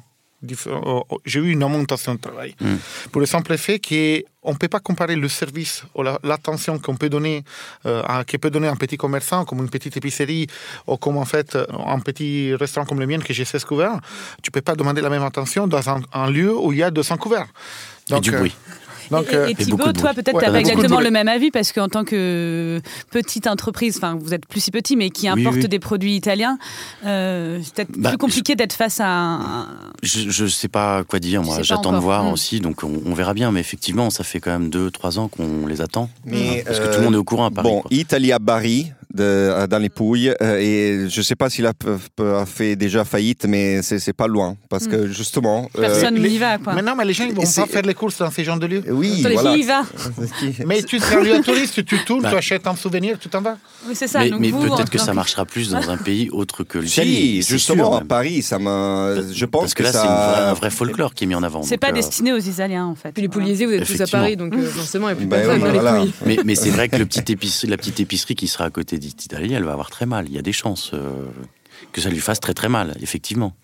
[1.24, 2.54] j'ai eu une augmentation de travail.
[2.60, 2.74] Mm.
[3.10, 6.96] Pour le simple fait qu'on ne peut pas comparer le service ou la- l'attention qu'on
[6.96, 7.44] peut donner,
[7.86, 10.46] euh, à, que peut donner un petit commerçant, comme une petite épicerie,
[10.86, 14.00] ou comme en fait euh, un petit restaurant comme le mien, que j'ai 16 couverts.
[14.42, 16.82] Tu ne peux pas demander la même attention dans un, un lieu où il y
[16.82, 17.46] a 200 couverts.
[18.10, 18.54] Et du euh, bruit.
[19.18, 21.28] Donc, et, euh, et Et Thibaut, toi, peut-être Ouais, tu n'as pas exactement le même
[21.28, 25.28] avis parce qu'en tant que petite entreprise, enfin, vous êtes plus si petit, mais qui
[25.28, 25.68] importe oui.
[25.68, 26.58] des produits italiens,
[27.06, 29.66] euh, c'est peut-être Bah, plus compliqué d'être face à un.
[30.02, 31.62] Je, je sais pas quoi dire, Tu moi.
[31.62, 32.32] J'attends de voir Mm.
[32.32, 33.52] aussi, donc on, on verra bien.
[33.52, 36.08] Mais effectivement, ça fait quand même 2-3 ans qu'on les attend.
[36.24, 37.68] Mais, Parce que euh, tout le monde est au courant à Paris.
[37.68, 37.90] Bon, quoi.
[38.32, 41.74] À Bari, de, euh, dans les Pouilles, euh, et je ne sais pas s'il a,
[41.74, 41.86] p-
[42.16, 45.68] p- a fait déjà faillite, mais c'est c'est pas loin, parce que justement...
[45.76, 46.74] euh, Personne n'y va, quoi.
[46.74, 48.58] Mais non, mais les gens ne vont pas c'est- faire les courses dans ces genres
[48.58, 48.82] de lieux.
[48.88, 49.56] oui, voilà.
[49.56, 49.82] y va.
[50.66, 52.30] Mais tu es un lieu touriste, tu tournes, Bah.
[52.30, 53.58] tu achètes un souvenir, tu t'en vas.
[53.86, 54.20] Oui, c'est ça.
[54.20, 56.80] mais donc mais vous, en peut-être que ça marchera plus dans un pays autre que
[56.80, 57.42] Si, l'Italie.
[57.42, 58.04] c'est justement, sûr, à.
[58.04, 59.14] Paris, ça m'a...
[59.32, 60.32] Je pense Parce que là, c'est une ça...
[60.32, 61.62] vraie- un vrai folklore qui est mis en avant.
[61.62, 63.12] C'est pas euh, destiné aux Italiens, en fait.
[63.12, 64.06] Puis les pouliers, vous êtes tous à.
[64.06, 66.10] Paris, donc forcément, il n'y a plus Bah personne dans les.
[66.26, 68.98] Mais, mais c'est vrai que le petit épicerie, la petite épicerie qui sera à côté
[69.52, 70.26] elle va avoir très mal.
[70.28, 71.28] Il y a des chances euh,
[71.92, 73.54] que ça lui fasse très très mal, effectivement.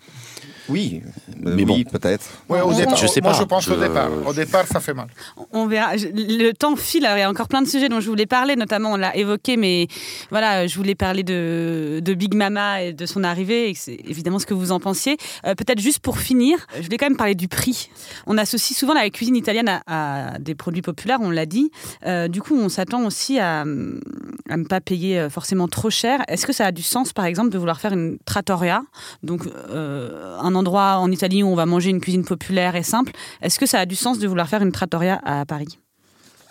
[0.69, 1.01] Oui,
[1.37, 1.91] Mais mais oui, bon.
[1.97, 2.25] peut-être.
[2.47, 3.37] Ouais, au Je départ, sais moi, pas.
[3.39, 4.09] je pense au Je- départ.
[4.25, 5.07] Au départ, ça fait mal.
[5.51, 5.97] On verra.
[5.97, 7.05] Je- Le temps file.
[7.05, 9.15] alors Il y a encore plein de sujets dont je voulais parler, notamment on l'a
[9.15, 9.87] évoqué, mais
[10.29, 14.39] voilà, je voulais parler de, de Big Mama et de son arrivée, et c'est évidemment
[14.39, 15.17] ce que vous en pensiez.
[15.45, 17.89] Euh, Peut-être juste pour finir, je voulais quand même parler du prix.
[18.27, 21.71] On associe souvent la cuisine italienne à, à des produits populaires, on l'a dit.
[22.05, 26.21] Euh, du coup, on s'attend aussi à, à ne pas payer euh, forcément trop cher.
[26.27, 28.81] Est-ce que ça a du sens, par exemple, de vouloir faire une trattoria,
[29.23, 33.11] donc euh, un endroit en Italie où on va manger une cuisine populaire et simple
[33.41, 35.79] Est-ce que ça a du sens de vouloir faire une trattoria à Paris?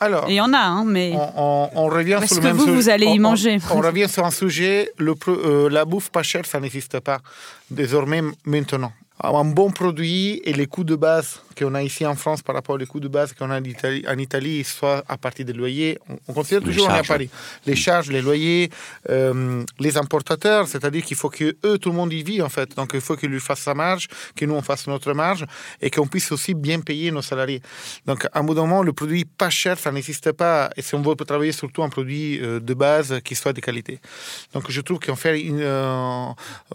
[0.00, 2.56] Alors, il y en a, hein, mais on, on- on revient sur le que même
[2.56, 2.76] vous, sujet.
[2.76, 3.58] vous allez y on- manger?
[3.74, 7.18] On, revient sur un sujet, le euh, la bouffe pas chère, ça n'existe pas
[7.70, 8.92] désormais maintenant.
[9.20, 12.76] Un bon produit et les coûts de base qu'on a ici en France par rapport
[12.80, 15.98] aux coûts de base qu'on a en Italie, en Italie, soit à partir des loyers,
[16.08, 17.30] on, on considère Les toujours on est à Paris.
[17.66, 18.70] Les charges, les loyers,
[19.10, 22.76] euh, les importateurs, c'est-à-dire qu'il faut que eux, tout le monde y vit en fait.
[22.76, 25.44] Donc il faut qu'ils lui fassent sa marge, que nous on fasse notre marge
[25.80, 27.62] et qu'on puisse aussi bien payer nos salariés.
[28.06, 30.70] Donc à un bout d'un moment, le produit pas cher, ça n'existe pas.
[30.76, 34.00] Et si on veut travailler surtout un produit euh, de base qui soit de qualité.
[34.52, 36.26] Donc je trouve qu'on fait une, euh,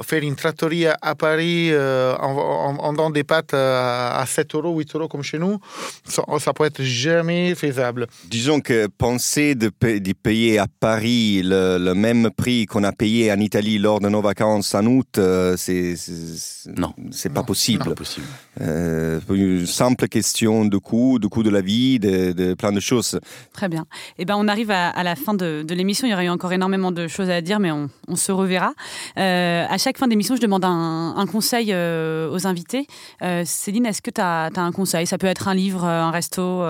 [0.01, 4.95] faire une trattoria à Paris euh, en, en, des pâtes euh, à 7 euros, 8
[4.95, 5.59] euros comme chez nous,
[6.05, 8.07] ça, ça peut être jamais faisable.
[8.25, 13.31] Disons que penser de, de payer à Paris le, le même prix qu'on a payé
[13.31, 16.93] en Italie lors de nos vacances en août, euh, c'est c'est- Non.
[17.11, 17.83] c'est pas possible.
[17.85, 18.25] Pas possible.
[18.61, 23.19] Euh, une simple question de coût, de coût de la vie, de, plein de choses.
[23.51, 23.85] très bien.
[24.19, 26.07] Eh ben, on arrive à, la fin de, l'émission.
[26.07, 28.73] Il y aurait eu encore énormément de choses à dire, mais on, se reverra.
[29.17, 32.87] Euh, à chaque fin d'émission, je demande un, un conseil euh, aux invités.
[33.21, 35.07] Euh, Céline, est-ce que tu as, un conseil?
[35.07, 36.63] Ça peut être un livre, un resto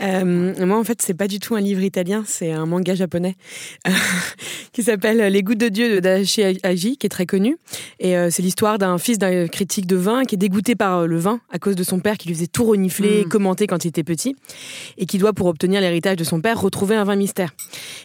[0.00, 2.94] euh, Euh, moi, en fait, c'est pas du tout un livre italien, c'est un manga
[2.94, 3.36] japonais
[4.72, 7.56] qui s'appelle Les Gouttes de Dieu de Daichi Aji, qui est très connu.
[8.00, 11.06] Et euh, c'est l'histoire d'un fils d'un critique de vin qui est dégoûté par euh,
[11.06, 13.28] le vin à cause de son père qui lui faisait tout renifler et Mm.
[13.28, 14.36] commenter quand il était petit,
[14.98, 17.54] et qui doit, pour obtenir l'héritage de son père, retrouver un vin mystère.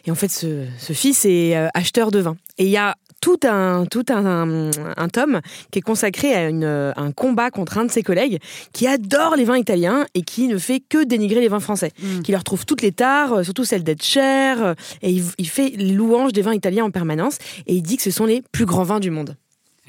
[0.05, 2.37] Et en fait, ce, ce fils est euh, acheteur de vin.
[2.57, 5.41] Et il y a tout un, tout un, un, un tome
[5.71, 8.39] qui est consacré à une, euh, un combat contre un de ses collègues
[8.73, 11.91] qui adore les vins italiens et qui ne fait que dénigrer les vins français.
[12.01, 12.21] Mm.
[12.21, 14.63] Qui leur trouve toutes les tares, euh, surtout celles d'être chères.
[14.63, 17.37] euh, Et il, il fait louange des vins italiens en permanence.
[17.67, 19.35] Et il dit que ce sont les plus grands vins du monde.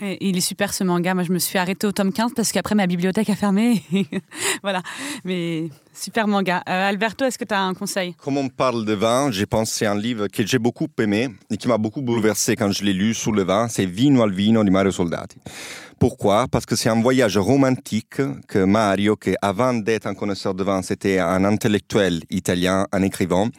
[0.00, 1.14] Il est super ce manga.
[1.14, 3.82] Moi, je me suis arrêtée au tome 15 parce qu'après, ma bibliothèque a fermé.
[4.62, 4.82] voilà.
[5.24, 6.62] Mais super manga.
[6.68, 8.14] Euh, Alberto, est-ce que tu as un conseil?
[8.14, 11.56] Comme on parle de vin, j'ai pensé à un livre que j'ai beaucoup aimé et
[11.56, 14.64] qui m'a beaucoup bouleversé quand je l'ai lu sur le vin, c'est Vino al vino
[14.64, 15.36] di Mario Soldati.
[15.98, 16.46] Pourquoi?
[16.50, 20.80] Parce que c'est un voyage romantique que Mario, qui avant d'être un connaisseur de vin,
[20.80, 23.50] c'était un intellectuel italien, un écrivain.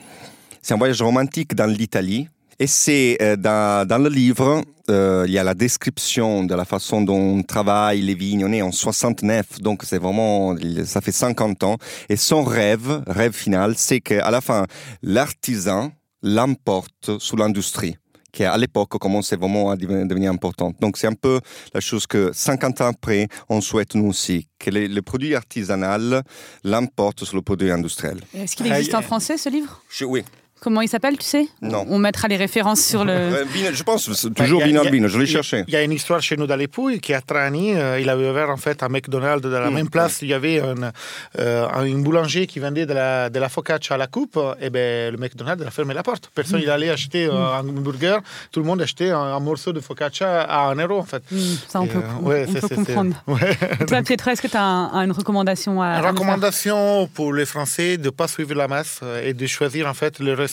[0.63, 2.27] C'est un voyage romantique dans l'Italie.
[2.63, 6.63] Et c'est euh, dans, dans le livre, euh, il y a la description de la
[6.63, 8.45] façon dont on travaille les vignes.
[8.45, 10.55] On est en 69, donc c'est vraiment,
[10.85, 11.77] ça fait 50 ans.
[12.07, 14.67] Et son rêve, rêve final, c'est qu'à la fin,
[15.01, 15.91] l'artisan
[16.21, 17.95] l'emporte sur l'industrie
[18.31, 20.75] qui à l'époque commençait vraiment à devenir importante.
[20.79, 21.39] Donc c'est un peu
[21.73, 26.21] la chose que 50 ans après, on souhaite nous aussi, que les- le produit artisanal
[26.63, 28.19] l'emporte sur le produit industriel.
[28.35, 29.81] Est-ce qu'il existe en français, ce livre?
[29.89, 30.23] Je- oui,
[30.63, 31.47] Comment il s'appelle, tu sais?
[31.63, 31.87] Non.
[31.89, 33.11] On mettra les références sur le.
[33.41, 34.05] Euh, je pense,
[34.35, 35.63] toujours a- Albino, je l'ai cherché.
[35.67, 38.09] Il y a une histoire chez nous dans les Pouilles qui a Trani, euh, il
[38.09, 39.73] avait ouvert en fait un McDonald's dans la Mm.
[39.73, 40.21] même place.
[40.21, 40.91] Il y avait un,
[41.39, 44.37] euh, un- boulanger qui vendait de la, de la focaccia à la coupe.
[44.61, 46.29] Et ben le McDonald's a fermé la porte.
[46.35, 46.63] Personne Mm.
[46.63, 48.17] il allait acheter euh, un burger.
[48.51, 51.23] Tout le monde achetait un, un morceau de focaccia à un euro en fait.
[51.31, 51.37] Hmm,
[51.67, 53.15] Ça, on Et, peut, euh, on- ouais, on c'est- peut comprendre.
[53.27, 53.57] Ouais.
[53.87, 57.33] Toi, Pietro, est-ce que tu as un- un- une recommandation à, à Une recommandation pour
[57.33, 60.50] les Français de ne pas suivre la masse et de choisir en fait le restaurant,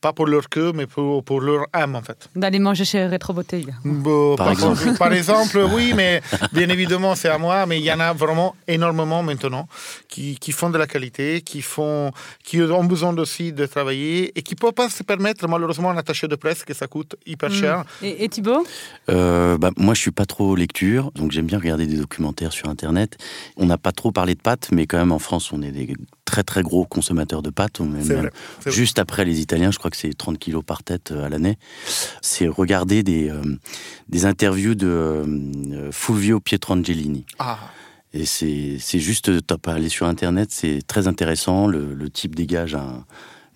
[0.00, 2.28] pas pour leur queue, mais pour, pour leur âme en fait.
[2.34, 3.68] D'aller manger chez Retro Bouteille.
[3.84, 4.80] Bon, Par exemple.
[4.98, 6.20] par exemple, oui, mais
[6.52, 9.68] bien évidemment, c'est à moi, mais il y en a vraiment énormément maintenant
[10.08, 12.10] qui, qui font de la qualité, qui, font,
[12.42, 15.96] qui ont besoin aussi de travailler et qui ne peuvent pas se permettre, malheureusement, un
[15.96, 17.54] attaché de presse que ça coûte hyper Mm.
[17.54, 17.84] cher.
[18.02, 18.66] Et, et Thibaut?
[19.08, 22.68] Euh, bah, moi, je suis pas trop lecture, donc j'aime bien regarder des documentaires sur
[22.68, 23.18] Internet.
[23.56, 25.94] On n'a pas trop parlé de pâtes, mais quand même en France, on est des
[26.32, 27.80] très très gros consommateurs de pâtes.
[27.80, 28.02] Même
[28.66, 31.58] juste après les Italiens, je crois que c'est 30 kilos par tête euh, à l'année.
[32.22, 33.42] C'est regarder des, euh,
[34.08, 37.26] des interviews de euh, Fulvio Pietrangellini.
[37.38, 37.58] Ah,
[38.14, 39.68] Et c'est c'est juste top.
[39.68, 41.66] Aller sur Internet, c'est très intéressant.
[41.66, 43.04] Le, le type dégage un-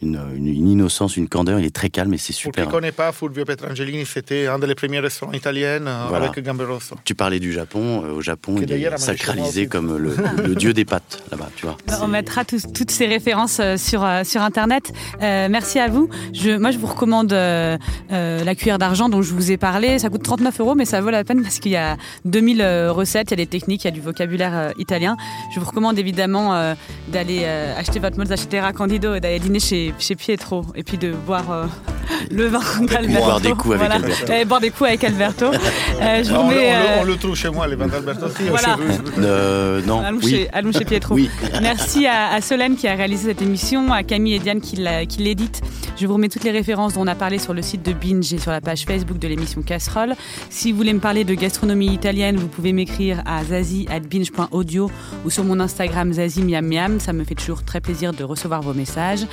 [0.02, 1.58] une, une- une innocence, une candeur.
[1.58, 2.66] Il est très calme et c'est pour qui super.
[2.66, 6.26] ne connaît pas, Fulvio Petrangellini, c'était un des premiers restaurants italiens euh, Voilà.
[6.28, 6.96] avec Gamberosso.
[7.04, 8.02] Tu parlais du Japon.
[8.04, 11.48] euh, Au Japon, Que il est sacralisé comme le, le dieu des pâtes là-bas.
[11.56, 11.76] Tu vois.
[12.02, 14.92] On mettra toutes ces références euh, sur, sur Internet.
[15.22, 16.08] Euh, merci à vous.
[16.34, 17.76] Je, moi, je vous recommande euh,
[18.12, 19.98] euh, la cuillère d'argent dont je vous ai parlé.
[19.98, 22.92] Ça coûte 39 euros, mais ça vaut la peine parce qu'il y a 2000 euh,
[22.92, 25.16] recettes, il y a des techniques, il y a du vocabulaire euh, italien.
[25.54, 26.74] Je vous recommande évidemment euh,
[27.08, 31.12] d'aller euh, acheter votre mozzarella candido et d'aller dîner chez, chez Pietro et puis de
[31.12, 31.66] boire euh,
[32.30, 33.24] le vin d'Alberto.
[33.24, 34.32] boire des coups avec Alberto.
[34.32, 35.46] Et boire des coups avec Alberto.
[35.46, 37.76] Euh, je vous on, le- mets, on le, euh, on le trouve chez moi, les
[37.76, 38.26] vins d'Alberto.
[38.48, 38.76] Voilà.
[39.18, 40.00] Euh, non.
[40.00, 40.30] Allons, oui.
[40.30, 41.14] chez, allons chez Pietro.
[41.14, 41.30] Oui.
[41.62, 45.62] Merci à, à Solène qui a réalisé cette émission, à Camille et Diane qui l'édite.
[45.98, 48.30] Je vous remets toutes les références dont on a parlé sur le site de Binge
[48.34, 50.14] et sur la page Facebook de l'émission Casserole.
[50.50, 54.90] Si vous voulez me parler de gastronomie italienne, vous pouvez m'écrire à zazie.binge.audio
[55.24, 57.00] ou sur mon Instagram zazie miam miam.
[57.00, 59.26] Ça me fait toujours très plaisir de recevoir vos messages.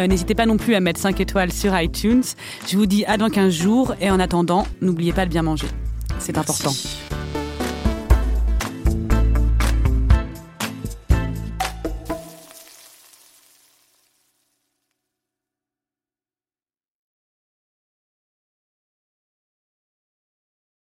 [0.00, 2.22] Euh, N'hésitez pas non plus à mettre 5 étoiles sur iTunes.
[2.66, 5.68] Je vous dis à dans 15 jours et en attendant, n'oubliez pas de bien manger.
[6.18, 6.72] C'est important.